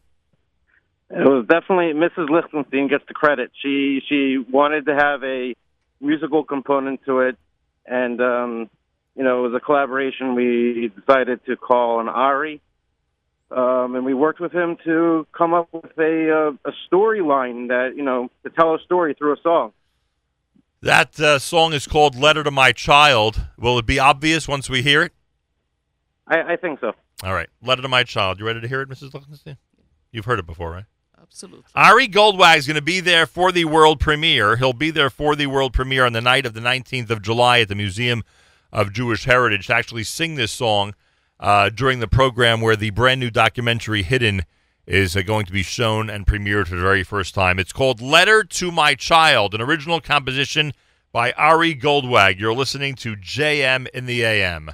It 1.12 1.26
was 1.26 1.46
definitely 1.48 1.94
Mrs. 1.94 2.30
Lichtenstein 2.30 2.88
gets 2.90 3.04
the 3.08 3.14
credit. 3.14 3.52
She 3.62 4.02
she 4.10 4.38
wanted 4.50 4.86
to 4.88 4.96
have 4.96 5.24
a 5.24 5.54
musical 6.02 6.44
component 6.44 7.02
to 7.06 7.22
it, 7.22 7.38
and 7.86 8.22
um, 8.22 8.70
you 9.16 9.24
know 9.24 9.46
it 9.46 9.52
was 9.52 9.62
a 9.62 9.64
collaboration. 9.64 10.36
We 10.36 10.92
decided 11.00 11.46
to 11.46 11.56
call 11.56 12.00
an 12.00 12.10
Ari, 12.10 12.62
um, 13.52 13.96
and 13.96 14.06
we 14.06 14.14
worked 14.14 14.40
with 14.40 14.52
him 14.52 14.78
to 14.86 15.28
come 15.32 15.54
up 15.54 15.70
with 15.72 15.98
a 15.98 16.58
uh, 16.66 16.70
a 16.70 16.74
storyline 16.90 17.70
that 17.70 17.94
you 17.96 18.04
know 18.04 18.30
to 18.44 18.50
tell 18.50 18.76
a 18.76 18.80
story 18.80 19.14
through 19.14 19.34
a 19.34 19.42
song. 19.42 19.74
That 20.82 21.20
uh, 21.20 21.40
song 21.40 21.74
is 21.74 21.88
called 21.88 22.16
Letter 22.16 22.44
to 22.44 22.52
My 22.52 22.72
Child. 22.72 23.48
Will 23.58 23.80
it 23.80 23.88
be 23.88 23.98
obvious 23.98 24.48
once 24.48 24.70
we 24.70 24.84
hear 24.84 25.02
it? 25.02 25.14
I, 26.28 26.54
I 26.54 26.56
think 26.58 26.80
so. 26.80 26.94
All 27.24 27.34
right. 27.34 27.50
Letter 27.62 27.82
to 27.82 27.88
My 27.88 28.04
Child. 28.04 28.40
You 28.40 28.46
ready 28.46 28.62
to 28.62 28.68
hear 28.68 28.82
it, 28.82 28.90
Mrs. 28.90 29.14
Lichtenstein? 29.14 29.58
You've 30.12 30.26
heard 30.26 30.38
it 30.38 30.46
before, 30.46 30.72
right? 30.72 30.86
Absolutely. 31.28 31.66
Ari 31.76 32.08
Goldwag 32.08 32.58
is 32.58 32.68
going 32.68 32.76
to 32.76 32.82
be 32.82 33.00
there 33.00 33.26
for 33.26 33.52
the 33.52 33.66
world 33.66 34.00
premiere. 34.00 34.58
He'll 34.58 34.74
be 34.74 34.92
there 34.92 35.10
for 35.10 35.36
the 35.36 35.48
world 35.48 35.74
premiere 35.74 36.06
on 36.06 36.14
the 36.14 36.22
night 36.22 36.46
of 36.46 36.54
the 36.54 36.62
19th 36.62 37.10
of 37.10 37.22
July 37.22 37.60
at 37.60 37.68
the 37.68 37.76
Museum 37.76 38.24
of 38.72 38.94
Jewish 38.94 39.26
Heritage 39.26 39.68
to 39.68 39.76
actually 39.76 40.04
sing 40.04 40.36
this 40.36 40.52
song 40.52 40.94
uh, 41.40 41.70
during 41.70 42.00
the 42.00 42.08
program 42.08 42.62
where 42.62 42.76
the 42.76 42.92
brand 42.92 43.20
new 43.20 43.32
documentary 43.32 44.04
Hidden 44.04 44.44
is 44.86 45.16
uh, 45.16 45.22
going 45.24 45.46
to 45.46 45.52
be 45.52 45.64
shown 45.64 46.10
and 46.10 46.28
premiered 46.28 46.68
for 46.68 46.76
the 46.76 46.82
very 46.82 47.04
first 47.04 47.34
time. 47.34 47.58
It's 47.60 47.74
called 47.74 48.02
Letter 48.02 48.44
to 48.44 48.72
My 48.72 48.94
Child, 48.94 49.56
an 49.56 49.62
original 49.62 50.00
composition 50.00 50.74
by 51.12 51.32
Ari 51.34 51.76
Goldwag. 51.76 52.40
You're 52.40 52.54
listening 52.54 52.96
to 52.96 53.16
JM 53.16 53.88
in 53.90 54.06
the 54.06 54.24
AM. 54.24 54.72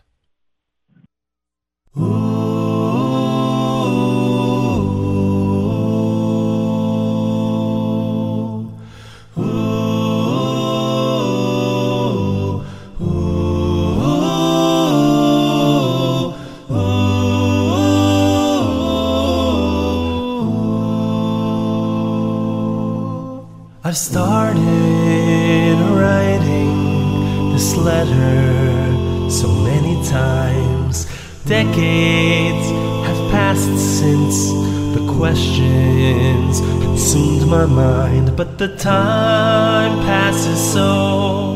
I've 23.92 23.98
started 23.98 25.76
writing 26.00 27.52
this 27.52 27.76
letter 27.76 29.30
so 29.30 29.50
many 29.50 30.02
times. 30.08 31.06
Decades 31.44 32.68
have 33.06 33.32
passed 33.32 33.68
since 34.00 34.48
the 34.96 35.06
questions 35.18 36.62
consumed 36.62 37.46
my 37.50 37.66
mind, 37.66 38.38
but 38.38 38.58
the 38.58 38.70
time 38.78 40.00
passes 40.06 40.72
so 40.72 41.52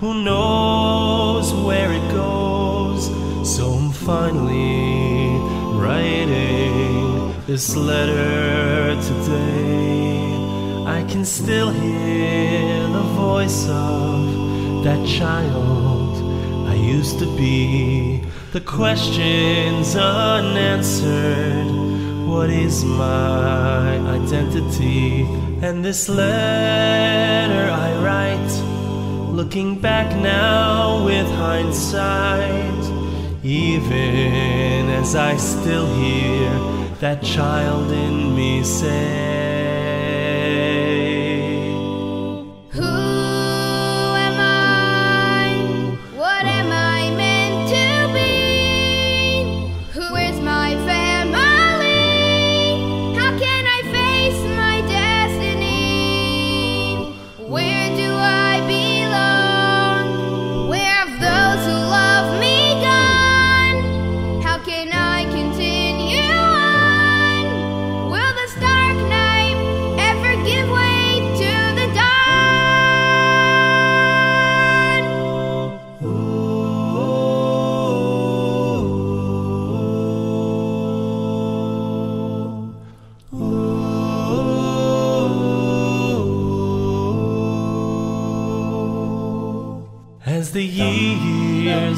who 0.00 0.22
knows 0.22 1.54
where 1.64 1.90
it 1.94 2.06
goes. 2.12 3.06
So 3.50 3.72
I'm 3.72 3.90
finally 3.90 5.38
writing 5.80 7.32
this 7.46 7.74
letter 7.74 9.00
today. 9.00 9.53
Still 11.24 11.70
hear 11.70 12.86
the 12.86 13.02
voice 13.16 13.66
of 13.68 14.84
that 14.84 15.06
child 15.06 16.16
I 16.68 16.74
used 16.74 17.18
to 17.18 17.26
be. 17.36 18.22
The 18.52 18.60
questions 18.60 19.96
unanswered. 19.96 21.66
What 22.28 22.50
is 22.50 22.84
my 22.84 23.98
identity? 24.18 25.22
And 25.62 25.82
this 25.84 26.08
letter 26.08 27.70
I 27.70 27.94
write, 28.04 28.52
looking 29.32 29.80
back 29.80 30.14
now 30.16 31.04
with 31.04 31.26
hindsight. 31.26 32.84
Even 33.42 34.88
as 34.90 35.16
I 35.16 35.36
still 35.36 35.86
hear 35.96 36.50
that 37.00 37.22
child 37.22 37.90
in 37.90 38.36
me 38.36 38.62
say. 38.62 39.33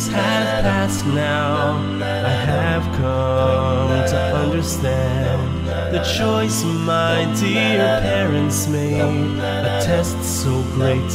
Have 0.09 0.63
passed 0.63 1.07
now, 1.07 1.77
I 2.03 2.29
have 2.29 2.85
come 2.97 3.89
to 4.13 4.19
understand 4.45 5.67
the 5.93 6.03
choice 6.19 6.65
my 6.65 7.25
dear 7.41 8.01
parents 8.01 8.69
made. 8.69 9.01
A 9.01 9.81
test 9.85 10.23
so 10.23 10.63
great 10.75 11.11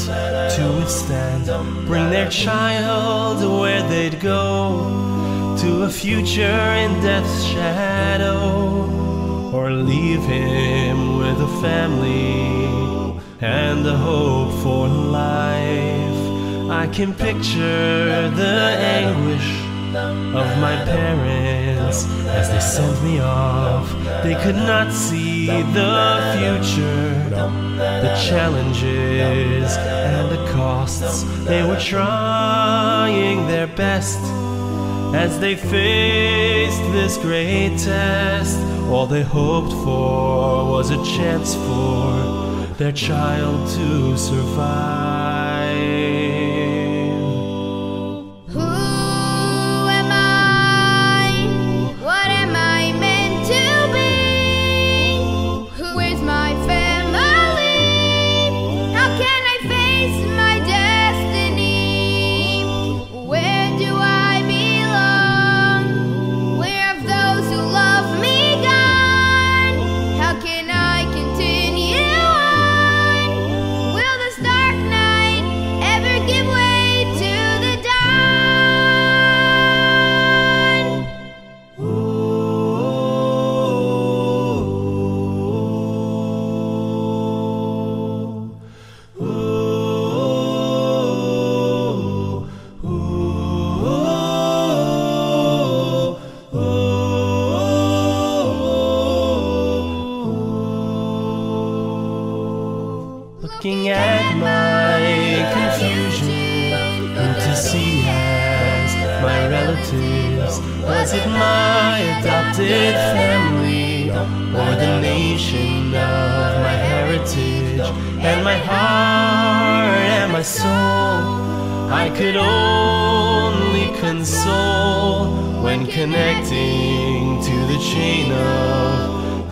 to 0.56 0.74
withstand. 0.78 1.46
Bring 1.86 2.10
their 2.10 2.30
child 2.30 3.38
where 3.62 3.84
they'd 3.90 4.20
go 4.20 5.58
to 5.62 5.84
a 5.84 5.90
future 5.90 6.62
in 6.84 7.02
death's 7.02 7.44
shadow, 7.44 9.52
or 9.54 9.72
leave 9.72 10.24
him 10.24 11.18
with 11.18 11.40
a 11.40 11.62
family 11.62 12.72
and 13.42 13.86
a 13.86 13.98
hope 13.98 14.54
for 14.64 14.88
life. 14.88 16.11
I 16.82 16.88
can 16.88 17.14
picture 17.14 18.32
the 18.32 18.58
anguish 18.98 19.50
of 20.34 20.48
my 20.66 20.76
parents 20.84 22.08
as 22.40 22.50
they 22.50 22.60
sent 22.60 23.04
me 23.04 23.20
off. 23.20 23.88
They 24.24 24.34
could 24.34 24.56
not 24.56 24.92
see 24.92 25.46
the 25.46 25.94
future, 26.36 27.30
the 27.76 28.14
challenges 28.28 29.78
and 29.78 30.32
the 30.32 30.44
costs. 30.52 31.22
They 31.46 31.62
were 31.62 31.80
trying 31.80 33.46
their 33.46 33.68
best 33.68 34.20
as 35.14 35.40
they 35.40 35.56
faced 35.56 36.82
this 36.94 37.18
great 37.18 37.78
test. 37.78 38.58
All 38.90 39.06
they 39.06 39.22
hoped 39.22 39.74
for 39.86 40.66
was 40.66 40.90
a 40.90 40.98
chance 41.16 41.54
for 41.54 42.74
their 42.80 42.92
child 42.92 43.70
to 43.70 44.18
survive. 44.18 45.21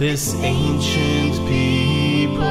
This 0.10 0.34
ancient 0.42 1.36
people. 1.48 2.42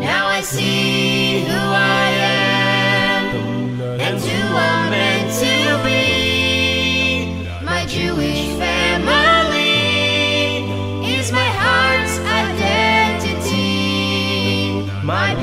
Now 0.00 0.26
I 0.26 0.40
see 0.42 1.44
who 1.44 1.54
I 1.54 2.08
am 2.34 3.24
and 4.00 4.20
who 4.20 4.42
I'm 4.68 4.90
meant 4.90 5.30
to 5.44 5.54
be. 5.86 6.04
My 7.64 7.86
Jewish 7.86 8.44
family 8.58 9.86
is 11.16 11.30
my 11.30 11.50
heart's 11.62 12.18
identity. 12.42 13.62
My 15.04 15.36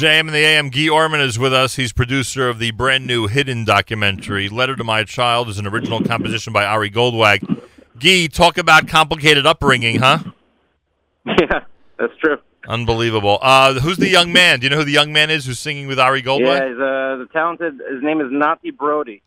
JM 0.00 0.20
and 0.20 0.30
the 0.30 0.38
AM, 0.38 0.70
Guy 0.70 0.88
Orman 0.88 1.20
is 1.20 1.38
with 1.38 1.52
us. 1.52 1.76
He's 1.76 1.92
producer 1.92 2.48
of 2.48 2.58
the 2.58 2.70
brand 2.70 3.06
new 3.06 3.26
Hidden 3.26 3.66
documentary. 3.66 4.48
Letter 4.48 4.74
to 4.74 4.82
My 4.82 5.04
Child 5.04 5.50
is 5.50 5.58
an 5.58 5.66
original 5.66 6.02
composition 6.02 6.54
by 6.54 6.64
Ari 6.64 6.90
Goldwag. 6.90 7.60
Guy, 7.98 8.26
talk 8.26 8.56
about 8.56 8.88
complicated 8.88 9.44
upbringing, 9.44 9.98
huh? 9.98 10.20
Yeah, 11.26 11.64
that's 11.98 12.16
true. 12.16 12.38
Unbelievable. 12.68 13.38
Uh, 13.40 13.74
who's 13.80 13.96
the 13.96 14.08
young 14.08 14.32
man? 14.32 14.60
Do 14.60 14.66
you 14.66 14.70
know 14.70 14.76
who 14.76 14.84
the 14.84 14.92
young 14.92 15.12
man 15.12 15.30
is 15.30 15.46
who's 15.46 15.58
singing 15.58 15.86
with 15.86 15.98
Ari 15.98 16.22
Yeah, 16.22 16.34
he's 16.34 16.76
uh, 16.76 17.16
the 17.16 17.28
talented. 17.32 17.80
His 17.90 18.02
name 18.02 18.20
is 18.20 18.28
Nati 18.30 18.70
Brody. 18.70 19.22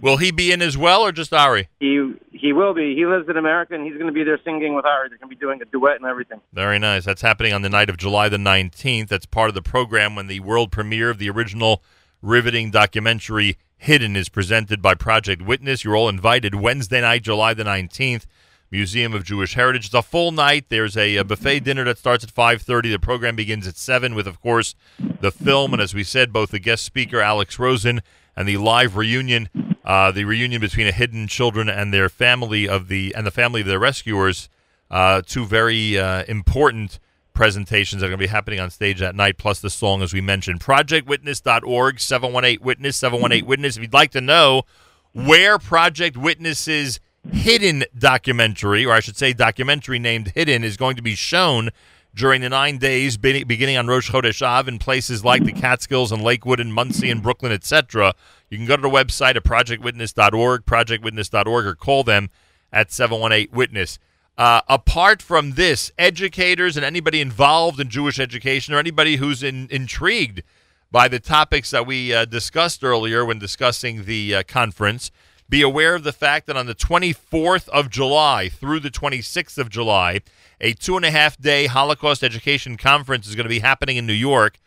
Will 0.00 0.16
he 0.16 0.32
be 0.32 0.50
in 0.50 0.60
as 0.62 0.76
well, 0.76 1.02
or 1.02 1.12
just 1.12 1.32
Ari? 1.32 1.68
He 1.78 2.12
he 2.32 2.52
will 2.52 2.74
be. 2.74 2.96
He 2.96 3.06
lives 3.06 3.28
in 3.28 3.36
America, 3.36 3.74
and 3.74 3.84
he's 3.84 3.94
going 3.94 4.06
to 4.06 4.12
be 4.12 4.24
there 4.24 4.38
singing 4.44 4.74
with 4.74 4.84
Ari. 4.84 5.08
They're 5.08 5.18
going 5.18 5.30
to 5.30 5.36
be 5.36 5.40
doing 5.40 5.62
a 5.62 5.64
duet 5.64 5.96
and 5.96 6.06
everything. 6.06 6.40
Very 6.52 6.80
nice. 6.80 7.04
That's 7.04 7.22
happening 7.22 7.52
on 7.52 7.62
the 7.62 7.68
night 7.68 7.88
of 7.88 7.96
July 7.96 8.28
the 8.28 8.36
19th. 8.36 9.08
That's 9.08 9.26
part 9.26 9.48
of 9.48 9.54
the 9.54 9.62
program 9.62 10.16
when 10.16 10.26
the 10.26 10.40
world 10.40 10.72
premiere 10.72 11.08
of 11.08 11.18
the 11.18 11.30
original 11.30 11.84
riveting 12.20 12.72
documentary 12.72 13.58
Hidden 13.76 14.14
is 14.14 14.28
presented 14.28 14.80
by 14.80 14.94
Project 14.94 15.42
Witness. 15.42 15.82
You're 15.82 15.96
all 15.96 16.08
invited 16.08 16.54
Wednesday 16.54 17.00
night, 17.00 17.22
July 17.22 17.52
the 17.52 17.64
19th. 17.64 18.26
Museum 18.72 19.12
of 19.12 19.22
Jewish 19.22 19.52
Heritage. 19.54 19.84
It's 19.84 19.94
a 19.94 20.00
full 20.02 20.32
night. 20.32 20.64
There's 20.70 20.96
a, 20.96 21.16
a 21.16 21.24
buffet 21.24 21.60
dinner 21.60 21.84
that 21.84 21.98
starts 21.98 22.24
at 22.24 22.34
5:30. 22.34 22.90
The 22.90 22.98
program 22.98 23.36
begins 23.36 23.68
at 23.68 23.76
7 23.76 24.14
with 24.14 24.26
of 24.26 24.40
course 24.40 24.74
the 25.20 25.30
film 25.30 25.74
and 25.74 25.82
as 25.82 25.94
we 25.94 26.02
said 26.02 26.32
both 26.32 26.50
the 26.50 26.58
guest 26.58 26.82
speaker 26.82 27.20
Alex 27.20 27.58
Rosen 27.58 28.00
and 28.34 28.48
the 28.48 28.56
live 28.56 28.96
reunion 28.96 29.50
uh, 29.84 30.10
the 30.10 30.24
reunion 30.24 30.60
between 30.60 30.86
a 30.86 30.92
hidden 30.92 31.28
children 31.28 31.68
and 31.68 31.92
their 31.92 32.08
family 32.08 32.66
of 32.66 32.88
the 32.88 33.14
and 33.14 33.26
the 33.26 33.30
family 33.30 33.60
of 33.60 33.66
their 33.66 33.78
rescuers. 33.78 34.48
Uh, 34.90 35.22
two 35.24 35.44
very 35.44 35.98
uh, 35.98 36.24
important 36.28 36.98
presentations 37.34 38.00
that 38.00 38.06
are 38.06 38.10
going 38.10 38.18
to 38.18 38.24
be 38.24 38.30
happening 38.30 38.60
on 38.60 38.70
stage 38.70 39.00
that 39.00 39.14
night, 39.14 39.38
plus 39.38 39.60
the 39.60 39.70
song 39.70 40.02
as 40.02 40.12
we 40.12 40.20
mentioned. 40.20 40.60
ProjectWitness.org, 40.60 41.98
718 41.98 42.64
Witness, 42.64 42.96
718 42.98 43.46
Witness. 43.46 43.76
If 43.76 43.82
you'd 43.82 43.94
like 43.94 44.10
to 44.10 44.20
know 44.20 44.64
where 45.12 45.58
Project 45.58 46.16
Witness's 46.16 47.00
hidden 47.30 47.84
documentary, 47.96 48.84
or 48.84 48.92
I 48.92 49.00
should 49.00 49.16
say 49.16 49.32
documentary 49.32 49.98
named 49.98 50.32
Hidden, 50.34 50.64
is 50.64 50.76
going 50.76 50.96
to 50.96 51.02
be 51.02 51.14
shown 51.14 51.70
during 52.14 52.42
the 52.42 52.48
nine 52.48 52.78
days 52.78 53.16
beginning 53.16 53.76
on 53.76 53.86
Rosh 53.86 54.10
Chodesh 54.10 54.42
Av 54.42 54.68
in 54.68 54.78
places 54.78 55.24
like 55.24 55.44
the 55.44 55.52
Catskills 55.52 56.12
and 56.12 56.22
Lakewood 56.22 56.60
and 56.60 56.74
Monsey 56.74 57.10
and 57.10 57.22
Brooklyn, 57.22 57.52
etc. 57.52 58.14
You 58.50 58.58
can 58.58 58.66
go 58.66 58.76
to 58.76 58.82
the 58.82 58.88
website 58.90 59.36
at 59.36 59.44
projectwitness.org, 59.44 60.66
projectwitness.org, 60.66 61.66
or 61.66 61.74
call 61.74 62.04
them 62.04 62.28
at 62.72 62.88
718-WITNESS. 62.88 63.98
Uh, 64.36 64.62
apart 64.68 65.22
from 65.22 65.52
this, 65.52 65.92
educators 65.98 66.76
and 66.76 66.84
anybody 66.84 67.20
involved 67.20 67.78
in 67.78 67.88
Jewish 67.88 68.18
education 68.18 68.74
or 68.74 68.78
anybody 68.78 69.16
who's 69.16 69.42
in, 69.42 69.68
intrigued 69.70 70.42
by 70.90 71.08
the 71.08 71.20
topics 71.20 71.70
that 71.70 71.86
we 71.86 72.12
uh, 72.12 72.24
discussed 72.24 72.82
earlier 72.84 73.24
when 73.24 73.38
discussing 73.38 74.04
the 74.04 74.34
uh, 74.34 74.42
conference, 74.42 75.10
be 75.52 75.60
aware 75.60 75.94
of 75.94 76.02
the 76.02 76.14
fact 76.14 76.46
that 76.46 76.56
on 76.56 76.64
the 76.64 76.74
24th 76.74 77.68
of 77.68 77.90
July 77.90 78.48
through 78.48 78.80
the 78.80 78.90
26th 78.90 79.58
of 79.58 79.68
July, 79.68 80.20
a 80.62 80.72
two 80.72 80.96
and 80.96 81.04
a 81.04 81.10
half 81.10 81.36
day 81.36 81.66
Holocaust 81.66 82.24
Education 82.24 82.78
Conference 82.78 83.28
is 83.28 83.34
going 83.34 83.44
to 83.44 83.50
be 83.50 83.58
happening 83.58 83.98
in 83.98 84.06
New 84.06 84.14
York 84.14 84.58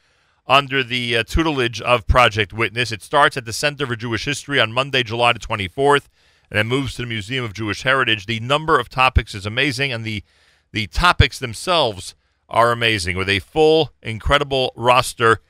under 0.46 0.84
the 0.84 1.18
uh, 1.18 1.24
tutelage 1.24 1.82
of 1.82 2.06
Project 2.06 2.54
Witness. 2.54 2.92
It 2.92 3.02
starts 3.02 3.36
at 3.36 3.46
the 3.46 3.52
Center 3.52 3.88
for 3.88 3.96
Jewish 3.96 4.26
History 4.26 4.60
on 4.60 4.74
Monday, 4.74 5.02
July 5.02 5.34
the 5.34 5.40
24th, 5.40 6.06
and 6.52 6.60
then 6.60 6.68
moves 6.68 6.94
to 6.94 7.02
the 7.02 7.08
Museum 7.08 7.44
of 7.44 7.54
Jewish 7.54 7.82
Heritage. 7.82 8.28
The 8.28 8.40
number 8.40 8.78
of 8.80 8.88
topics 8.88 9.34
is 9.34 9.48
amazing, 9.48 9.92
and 9.92 10.06
the 10.06 10.24
the 10.72 10.86
topics 10.86 11.40
themselves 11.40 12.14
are 12.48 12.72
amazing, 12.72 13.18
with 13.18 13.30
a 13.30 13.40
full, 13.40 13.92
incredible 14.04 14.72
roster 14.76 15.42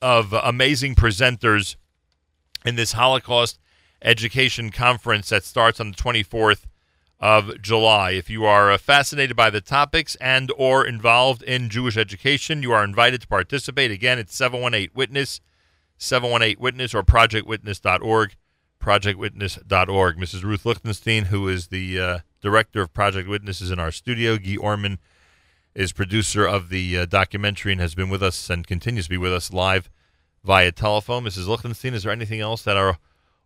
of 0.00 0.32
amazing 0.32 0.94
presenters 0.94 1.76
in 2.64 2.76
this 2.76 2.92
Holocaust 2.92 3.58
Education 4.02 4.70
Conference 4.70 5.28
that 5.30 5.44
starts 5.44 5.80
on 5.80 5.90
the 5.90 5.96
24th 5.96 6.66
of 7.20 7.60
July. 7.60 8.12
If 8.12 8.30
you 8.30 8.44
are 8.44 8.70
uh, 8.70 8.78
fascinated 8.78 9.36
by 9.36 9.50
the 9.50 9.60
topics 9.60 10.14
and 10.16 10.52
or 10.56 10.86
involved 10.86 11.42
in 11.42 11.68
Jewish 11.68 11.96
education, 11.96 12.62
you 12.62 12.72
are 12.72 12.84
invited 12.84 13.22
to 13.22 13.28
participate. 13.28 13.90
Again, 13.90 14.18
it's 14.18 14.36
718 14.36 14.90
Witness, 14.94 15.40
718 15.96 16.62
Witness 16.62 16.94
or 16.94 17.02
projectwitness.org, 17.02 18.36
projectwitness.org. 18.80 20.16
Mrs. 20.16 20.42
Ruth 20.44 20.64
Lichtenstein, 20.64 21.24
who 21.26 21.48
is 21.48 21.68
the 21.68 22.00
uh, 22.00 22.18
director 22.40 22.80
of 22.80 22.94
Project 22.94 23.28
Witness, 23.28 23.60
is 23.60 23.72
in 23.72 23.80
our 23.80 23.90
studio. 23.90 24.38
Guy 24.38 24.56
Orman 24.56 24.98
is 25.74 25.92
producer 25.92 26.46
of 26.46 26.68
the 26.68 26.98
uh, 26.98 27.06
documentary 27.06 27.72
and 27.72 27.80
has 27.80 27.94
been 27.94 28.10
with 28.10 28.22
us 28.22 28.48
and 28.48 28.66
continues 28.66 29.06
to 29.06 29.10
be 29.10 29.16
with 29.16 29.32
us 29.32 29.52
live 29.52 29.90
via 30.44 30.70
telephone. 30.70 31.24
Mrs. 31.24 31.48
Lichtenstein, 31.48 31.94
is 31.94 32.04
there 32.04 32.12
anything 32.12 32.40
else 32.40 32.62
that 32.62 32.76
our 32.76 32.98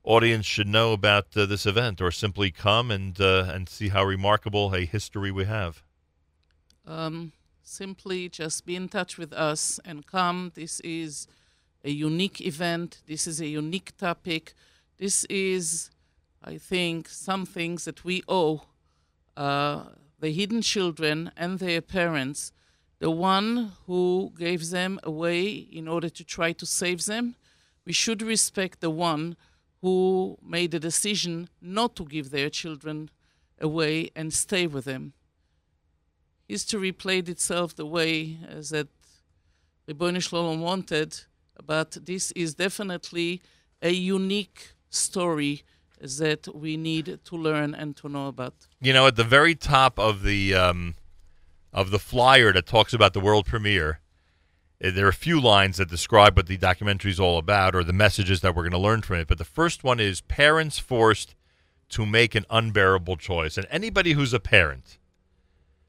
audience 0.05 0.47
should 0.47 0.69
know 0.69 0.93
about 0.93 1.37
uh, 1.37 1.47
this 1.47 1.67
event, 1.67 2.01
or 2.01 2.11
simply 2.11 2.51
come 2.51 2.91
and 2.91 3.21
uh, 3.21 3.51
and 3.55 3.69
see 3.69 3.88
how 3.88 4.05
remarkable 4.05 4.75
a 4.75 4.85
history 4.85 5.31
we 5.31 5.45
have? 5.45 5.83
Um, 6.87 7.33
simply 7.62 8.29
just 8.29 8.67
be 8.67 8.77
in 8.77 8.88
touch 8.88 9.19
with 9.19 9.33
us 9.33 9.81
and 9.85 10.07
come. 10.07 10.53
This 10.55 10.81
is 10.81 11.27
a 11.85 11.91
unique 11.91 12.41
event. 12.41 13.03
This 13.07 13.27
is 13.27 13.41
a 13.41 13.47
unique 13.47 13.97
topic. 13.97 14.55
This 14.99 15.25
is, 15.25 15.91
I 16.45 16.59
think, 16.59 17.09
some 17.09 17.47
things 17.47 17.85
that 17.85 18.05
we 18.05 18.23
owe 18.29 18.62
uh, 19.37 19.85
the 20.21 20.31
hidden 20.31 20.62
children 20.62 21.33
and 21.37 21.59
their 21.59 21.81
parents, 21.81 22.53
the 22.99 23.11
one 23.11 23.73
who 23.87 24.33
gave 24.38 24.71
them 24.71 25.01
away 25.03 25.49
in 25.49 25.88
order 25.88 26.09
to 26.09 26.25
try 26.25 26.53
to 26.53 26.67
save 26.67 27.07
them. 27.07 27.35
We 27.85 27.93
should 27.93 28.23
respect 28.23 28.81
the 28.81 28.91
one 28.91 29.37
who 29.83 30.38
made 30.42 30.71
the 30.71 30.81
decision 30.81 31.49
not 31.61 31.97
to 31.97 32.05
give 32.05 32.31
their 32.31 32.49
children 32.49 33.11
away 33.61 34.11
and 34.16 34.33
stay 34.33 34.66
with 34.66 34.85
them. 34.85 35.12
History 36.49 36.92
played 36.92 37.29
itself 37.29 37.75
the 37.75 37.87
way 37.87 38.38
as 38.49 38.71
that 38.71 38.88
Ribono 39.88 40.23
Shel 40.23 40.45
Olam 40.45 40.61
wanted, 40.61 41.21
but 41.66 41.99
this 42.05 42.31
is 42.33 42.55
definitely 42.55 43.42
a 43.83 43.90
unique 43.90 44.75
story 44.88 45.64
that 46.01 46.49
we 46.55 46.77
need 46.77 47.18
to 47.25 47.37
learn 47.37 47.75
and 47.75 47.97
to 47.97 48.09
know 48.09 48.29
about. 48.29 48.55
You 48.81 48.92
know, 48.92 49.07
at 49.07 49.16
the 49.16 49.25
very 49.25 49.55
top 49.55 49.99
of 49.99 50.23
the 50.23 50.55
um, 50.55 50.95
of 51.73 51.90
the 51.90 51.99
flyer 51.99 52.53
that 52.53 52.66
talks 52.66 52.92
about 52.92 53.12
the 53.14 53.21
world 53.21 53.47
premiere, 53.47 53.90
uh, 53.90 54.02
Uh, 54.83 54.90
there 54.90 55.07
are 55.07 55.11
a 55.11 55.14
few 55.14 55.40
lines 55.40 55.77
that 55.77 55.88
describe 55.88 56.37
what 56.37 56.47
the 56.47 56.57
documentary 56.57 57.11
is 57.11 57.21
all 57.21 57.38
about 57.38 57.75
or 57.75 57.85
the 57.85 57.92
messages 57.92 58.40
that 58.40 58.55
we're 58.55 58.62
going 58.62 58.73
to 58.73 58.79
learn 58.79 59.03
from 59.03 59.16
it. 59.16 59.29
But 59.29 59.38
the 59.38 59.45
first 59.45 59.85
one 59.85 60.01
is 60.01 60.21
parents 60.23 60.79
forced 60.79 61.35
to 61.90 62.07
make 62.07 62.35
an 62.35 62.47
unbearable 62.51 63.16
choice. 63.16 63.57
And 63.57 63.66
anybody 63.71 64.12
who's 64.12 64.33
a 64.33 64.40
parent, 64.40 64.99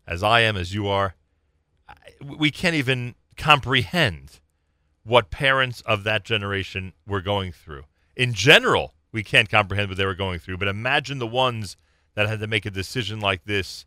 as 0.06 0.22
I 0.22 0.42
am, 0.42 0.58
as 0.58 0.74
you 0.74 0.88
are, 0.88 1.16
we 2.22 2.52
can't 2.52 2.76
even 2.76 3.16
comprehend 3.38 4.42
what 5.04 5.32
parents 5.32 5.82
of 5.82 6.04
that 6.04 6.24
generation 6.24 6.94
were 7.08 7.22
going 7.22 7.52
through. 7.52 7.84
In 8.16 8.34
general, 8.34 8.94
we 9.12 9.24
can't 9.24 9.50
comprehend 9.50 9.90
what 9.90 9.98
they 9.98 10.06
were 10.06 10.14
going 10.14 10.40
through. 10.40 10.58
But 10.58 10.68
imagine 10.68 11.20
the 11.20 11.28
ones 11.28 11.78
that 12.16 12.28
had 12.28 12.40
to 12.42 12.48
make 12.48 12.66
a 12.66 12.72
decision 12.72 13.20
like 13.20 13.46
this 13.46 13.86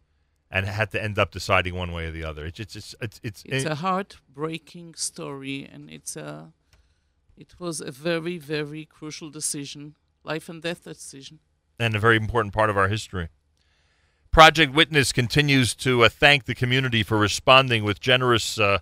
and 0.57 0.67
had 0.67 0.91
to 0.91 1.03
end 1.03 1.19
up 1.19 1.31
deciding 1.31 1.75
one 1.75 1.93
way 1.93 2.07
or 2.07 2.11
the 2.11 2.25
other. 2.25 2.47
It's 2.47 2.61
it's 2.61 2.77
it's 2.77 2.95
it's, 3.01 3.21
it's, 3.23 3.43
It's 3.45 3.65
a 3.65 3.75
heartbreaking 3.77 4.95
story, 4.95 5.69
and 5.71 5.91
it's 5.91 6.17
a. 6.17 6.53
It 7.37 7.55
was 7.59 7.83
a 7.83 7.91
very, 7.91 8.39
very 8.39 8.87
crucial 8.87 9.29
decision, 9.29 9.97
life 10.25 10.49
and 10.49 10.63
death 10.63 10.85
decision. 10.85 11.41
and 11.79 11.95
a 11.95 11.99
very 11.99 12.17
important 12.17 12.55
part 12.55 12.71
of 12.71 12.77
our 12.79 12.89
history. 12.89 13.29
Project 14.31 14.73
Witness 14.73 15.13
continues 15.13 15.75
to 15.75 16.05
uh, 16.05 16.09
thank 16.09 16.45
the 16.45 16.55
community 16.55 17.03
for 17.03 17.19
responding 17.19 17.85
with 17.85 18.01
generous 18.01 18.59
uh, 18.59 18.79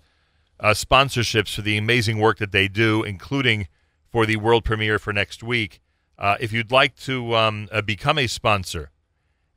uh, 0.60 0.74
sponsorships 0.74 1.56
for 1.56 1.62
the 1.62 1.76
amazing 1.76 2.18
work 2.20 2.38
that 2.38 2.52
they 2.52 2.68
do, 2.68 3.02
including 3.02 3.66
for 4.08 4.26
the 4.26 4.36
world 4.36 4.64
premiere 4.64 5.00
for 5.00 5.12
next 5.12 5.42
week. 5.42 5.80
Uh, 6.16 6.36
if 6.38 6.52
you'd 6.52 6.70
like 6.70 6.94
to 6.94 7.34
um, 7.34 7.68
uh, 7.72 7.82
become 7.82 8.18
a 8.18 8.28
sponsor 8.28 8.92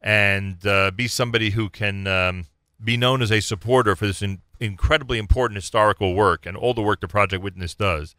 and 0.07 0.65
uh, 0.65 0.89
be 0.89 1.05
somebody 1.05 1.49
who 1.49 1.69
can 1.69 2.07
um, 2.07 2.45
be 2.81 2.95
known 2.95 3.21
as 3.21 3.29
a 3.29 3.41
supporter 3.41 3.93
for 3.93 4.07
this 4.07 4.21
in- 4.21 4.39
incredibly 4.57 5.17
important 5.17 5.57
historical 5.57 6.15
work 6.15 6.45
and 6.45 6.55
all 6.55 6.73
the 6.73 6.81
work 6.81 7.01
the 7.01 7.09
Project 7.09 7.43
Witness 7.43 7.75
does, 7.75 8.15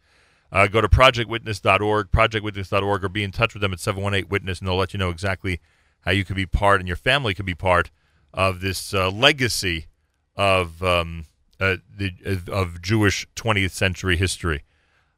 uh, 0.51 0.67
go 0.67 0.81
to 0.81 0.87
projectwitness.org, 0.87 2.11
projectwitness.org, 2.11 3.03
or 3.03 3.09
be 3.09 3.23
in 3.23 3.31
touch 3.31 3.55
with 3.55 3.61
them 3.61 3.73
at 3.73 3.79
718 3.79 4.29
Witness, 4.29 4.59
and 4.59 4.67
they'll 4.67 4.75
let 4.77 4.93
you 4.93 4.99
know 4.99 5.09
exactly 5.09 5.61
how 6.01 6.11
you 6.11 6.23
could 6.23 6.35
be 6.35 6.45
part 6.45 6.79
and 6.79 6.87
your 6.87 6.95
family 6.95 7.33
could 7.33 7.47
be 7.47 7.55
part 7.55 7.89
of 8.35 8.61
this 8.61 8.93
uh, 8.93 9.09
legacy 9.09 9.87
of 10.35 10.83
um, 10.83 11.25
uh, 11.59 11.77
the 11.97 12.11
of 12.51 12.83
Jewish 12.83 13.27
20th 13.35 13.71
century 13.71 14.15
history. 14.15 14.63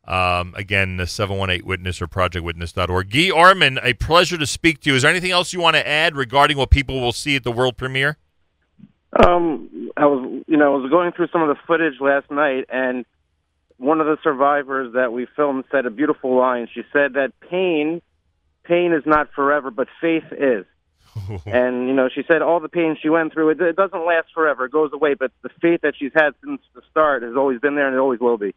Um, 0.05 0.53
again, 0.57 0.97
the 0.97 1.05
718 1.05 1.65
Witness 1.65 2.01
or 2.01 2.07
projectwitness.org. 2.07 3.11
Guy 3.11 3.29
Orman, 3.29 3.79
a 3.83 3.93
pleasure 3.93 4.37
to 4.37 4.47
speak 4.47 4.81
to 4.81 4.89
you. 4.89 4.95
Is 4.95 5.03
there 5.03 5.11
anything 5.11 5.31
else 5.31 5.53
you 5.53 5.61
want 5.61 5.75
to 5.75 5.87
add 5.87 6.15
regarding 6.15 6.57
what 6.57 6.71
people 6.71 6.99
will 6.99 7.11
see 7.11 7.35
at 7.35 7.43
the 7.43 7.51
world 7.51 7.77
premiere? 7.77 8.17
Um, 9.23 9.91
I 9.97 10.05
was, 10.05 10.43
you 10.47 10.57
know, 10.57 10.73
I 10.73 10.77
was 10.77 10.89
going 10.89 11.11
through 11.11 11.27
some 11.31 11.41
of 11.41 11.49
the 11.49 11.61
footage 11.67 11.99
last 11.99 12.31
night, 12.31 12.65
and 12.69 13.05
one 13.77 13.99
of 13.99 14.07
the 14.07 14.17
survivors 14.23 14.93
that 14.93 15.11
we 15.11 15.27
filmed 15.35 15.65
said 15.71 15.85
a 15.85 15.89
beautiful 15.89 16.35
line. 16.35 16.67
She 16.73 16.83
said 16.93 17.13
that 17.13 17.33
pain, 17.49 18.01
pain 18.63 18.93
is 18.93 19.03
not 19.05 19.31
forever, 19.33 19.69
but 19.69 19.87
faith 19.99 20.23
is. 20.31 20.65
and 21.45 21.87
you 21.87 21.93
know, 21.93 22.07
she 22.07 22.23
said 22.25 22.41
all 22.41 22.59
the 22.59 22.69
pain 22.69 22.95
she 23.01 23.09
went 23.09 23.33
through, 23.33 23.49
it, 23.49 23.61
it 23.61 23.75
doesn't 23.75 24.05
last 24.05 24.27
forever; 24.33 24.65
it 24.65 24.71
goes 24.71 24.91
away. 24.93 25.13
But 25.13 25.31
the 25.41 25.49
faith 25.61 25.81
that 25.81 25.95
she's 25.97 26.13
had 26.15 26.31
since 26.43 26.61
the 26.73 26.81
start 26.89 27.23
has 27.23 27.35
always 27.35 27.59
been 27.59 27.75
there, 27.75 27.87
and 27.87 27.95
it 27.95 27.99
always 27.99 28.21
will 28.21 28.37
be. 28.37 28.55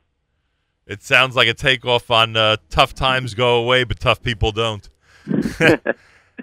It 0.87 1.03
sounds 1.03 1.35
like 1.37 1.49
a 1.49 1.55
takeoff 1.55 2.11
on 2.11 2.37
uh, 2.37 2.57
tough 2.70 2.94
times 2.94 3.35
go 3.35 3.57
away, 3.57 3.85
but 3.85 3.99
tough 4.01 4.23
people 4.23 4.53
don't. 4.53 4.88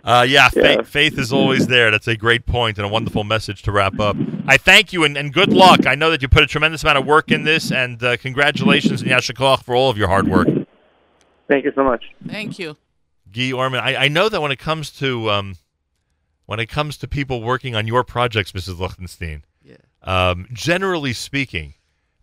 Uh, 0.06 0.26
yeah, 0.28 0.48
fa- 0.54 0.60
Yeah. 0.78 0.82
faith 0.84 1.20
is 1.20 1.34
always 1.34 1.68
there. 1.68 1.92
That's 1.92 2.08
a 2.08 2.16
great 2.16 2.46
point 2.46 2.78
and 2.78 2.86
a 2.86 2.90
wonderful 2.90 3.26
message 3.26 3.62
to 3.64 3.74
wrap 3.74 4.00
up. 4.00 4.16
I 4.48 4.56
thank 4.58 4.94
you 4.94 5.04
and, 5.04 5.18
and 5.18 5.34
good 5.34 5.52
luck. 5.52 5.86
I 5.86 5.96
know 5.96 6.10
that 6.12 6.22
you 6.22 6.30
put 6.30 6.44
a 6.44 6.48
tremendous 6.48 6.82
amount 6.84 6.98
of 6.98 7.06
work 7.06 7.30
in 7.30 7.44
this, 7.44 7.72
and 7.74 8.02
uh, 8.02 8.16
congratulations 8.18 9.02
and 9.02 9.12
Yasher 9.12 9.34
Koach 9.36 9.64
for 9.64 9.76
all 9.76 9.90
of 9.90 9.98
your 9.98 10.08
hard 10.08 10.30
work. 10.30 10.48
Thank 11.50 11.66
you 11.66 11.74
so 11.76 11.84
much. 11.84 12.06
Thank 12.26 12.58
you. 12.58 12.78
Guy 13.34 13.52
Orman, 13.52 13.82
I, 13.82 14.06
I 14.06 14.08
know 14.08 14.30
that 14.30 14.42
when 14.42 14.52
it 14.54 14.60
comes 14.60 14.92
to 15.00 15.30
um, 15.30 15.58
when 16.46 16.62
it 16.62 16.68
comes 16.68 16.96
to 16.98 17.08
people 17.08 17.42
working 17.44 17.76
on 17.76 17.86
your 17.86 18.06
projects, 18.06 18.54
Mrs. 18.54 18.80
Lichtenstein, 18.80 19.44
Yeah. 19.62 19.76
um, 20.04 20.48
generally 20.54 21.12
speaking, 21.12 21.74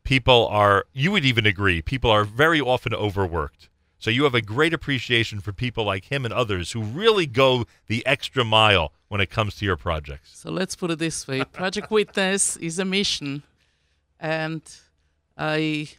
people 0.09 0.47
are 0.47 0.87
you 0.95 1.13
would 1.13 1.27
even 1.27 1.45
agree 1.45 1.83
people 1.83 2.11
are 2.11 2.25
very 2.25 2.61
often 2.63 2.95
overworked. 2.95 3.69
So 3.99 4.09
you 4.11 4.25
have 4.25 4.35
a 4.35 4.41
great 4.41 4.73
appreciation 4.73 5.41
for 5.41 5.53
people 5.53 5.85
like 5.85 6.07
him 6.07 6.25
and 6.25 6.33
others 6.33 6.73
who 6.73 6.83
really 6.83 7.27
go 7.27 7.67
the 7.89 8.07
extra 8.07 8.43
mile 8.43 8.93
when 9.09 9.21
it 9.21 9.29
comes 9.29 9.57
to 9.57 9.67
your 9.67 9.77
projects. 9.77 10.39
So 10.39 10.51
let's 10.51 10.75
put 10.77 10.91
it 10.91 10.99
this 10.99 11.29
way 11.29 11.45
Project 11.45 11.91
Witness 11.91 12.57
is 12.57 12.79
a 12.79 12.87
mission, 12.87 13.43
and 14.19 14.63
I 15.37 15.91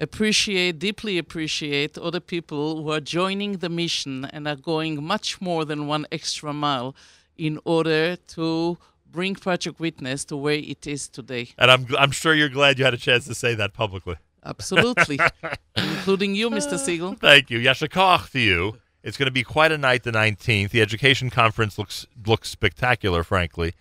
appreciate, 0.00 0.80
deeply 0.80 1.16
appreciate 1.16 1.96
other 1.98 2.20
people 2.20 2.82
who 2.82 2.90
are 2.90 3.00
joining 3.00 3.58
the 3.58 3.68
mission 3.68 4.24
and 4.24 4.48
are 4.48 4.56
going 4.56 5.04
much 5.04 5.40
more 5.40 5.64
than 5.64 5.86
one 5.86 6.04
extra 6.10 6.52
mile 6.52 6.96
in 7.36 7.60
order 7.64 8.16
to 8.34 8.76
bring 9.10 9.34
Project 9.34 9.80
Witness 9.80 10.24
to 10.26 10.36
where 10.36 10.54
it 10.54 10.86
is 10.86 11.08
today. 11.08 11.48
And 11.58 11.70
I'm 11.70 11.86
I'm 11.98 12.10
sure 12.10 12.34
you're 12.34 12.48
glad 12.48 12.78
you 12.78 12.84
had 12.84 12.94
a 12.94 12.98
chance 12.98 13.26
to 13.26 13.34
say 13.34 13.54
that 13.54 13.74
publicly. 13.74 14.16
Absolutely. 14.44 15.18
Including 15.76 16.34
you, 16.34 16.50
Mr. 16.50 16.74
Segal. 16.74 17.18
Thank 17.18 17.50
you. 17.50 17.58
Yasher 17.58 17.88
Koach 17.88 18.30
to 18.32 18.40
you. 18.40 18.78
It's 19.02 19.16
going 19.16 19.26
to 19.26 19.32
be 19.32 19.42
quite 19.42 19.72
a 19.72 19.78
night 19.78 20.02
the 20.02 20.12
19th. 20.12 20.70
The 20.70 20.82
education 20.82 21.30
conference 21.30 21.78
looks 21.78 22.06
looks 22.26 22.50
spectacular, 22.50 23.22
frankly. 23.24 23.74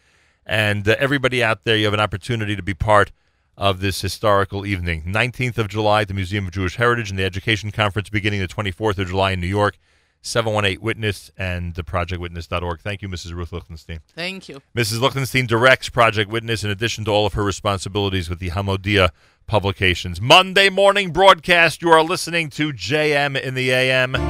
And 0.45 0.87
uh, 0.87 0.95
everybody 0.99 1.43
out 1.43 1.63
there, 1.63 1.77
you 1.77 1.85
have 1.85 1.93
an 1.93 1.99
opportunity 1.99 2.55
to 2.55 2.63
be 2.63 2.73
part 2.73 3.11
of 3.57 3.81
this 3.81 4.01
historical 4.01 4.65
evening. 4.65 5.03
19th 5.03 5.57
of 5.57 5.67
July 5.67 6.01
at 6.01 6.07
the 6.07 6.13
Museum 6.13 6.45
of 6.45 6.51
Jewish 6.51 6.77
Heritage 6.77 7.09
and 7.09 7.19
the 7.19 7.25
education 7.25 7.71
conference 7.71 8.09
beginning 8.09 8.39
the 8.39 8.47
24th 8.47 8.97
of 8.97 9.09
July 9.09 9.31
in 9.31 9.41
New 9.41 9.47
York. 9.47 9.77
718 10.21 10.81
Witness 10.83 11.31
and 11.37 11.75
the 11.75 11.83
projectwitness.org. 11.83 12.81
Thank 12.81 13.01
you, 13.01 13.09
Mrs. 13.09 13.33
Ruth 13.33 13.51
Lichtenstein. 13.51 13.99
Thank 14.15 14.49
you. 14.49 14.61
Mrs. 14.75 15.01
Lichtenstein 15.01 15.45
directs 15.47 15.89
Project 15.89 16.29
Witness 16.29 16.63
in 16.63 16.69
addition 16.69 17.05
to 17.05 17.11
all 17.11 17.25
of 17.25 17.33
her 17.33 17.43
responsibilities 17.43 18.29
with 18.29 18.39
the 18.39 18.49
Hamodia 18.49 19.09
publications. 19.47 20.21
Monday 20.21 20.69
morning 20.69 21.11
broadcast. 21.11 21.81
You 21.81 21.89
are 21.89 22.03
listening 22.03 22.49
to 22.51 22.71
JM 22.71 23.39
in 23.39 23.55
the 23.55 23.71
AM. 23.71 24.29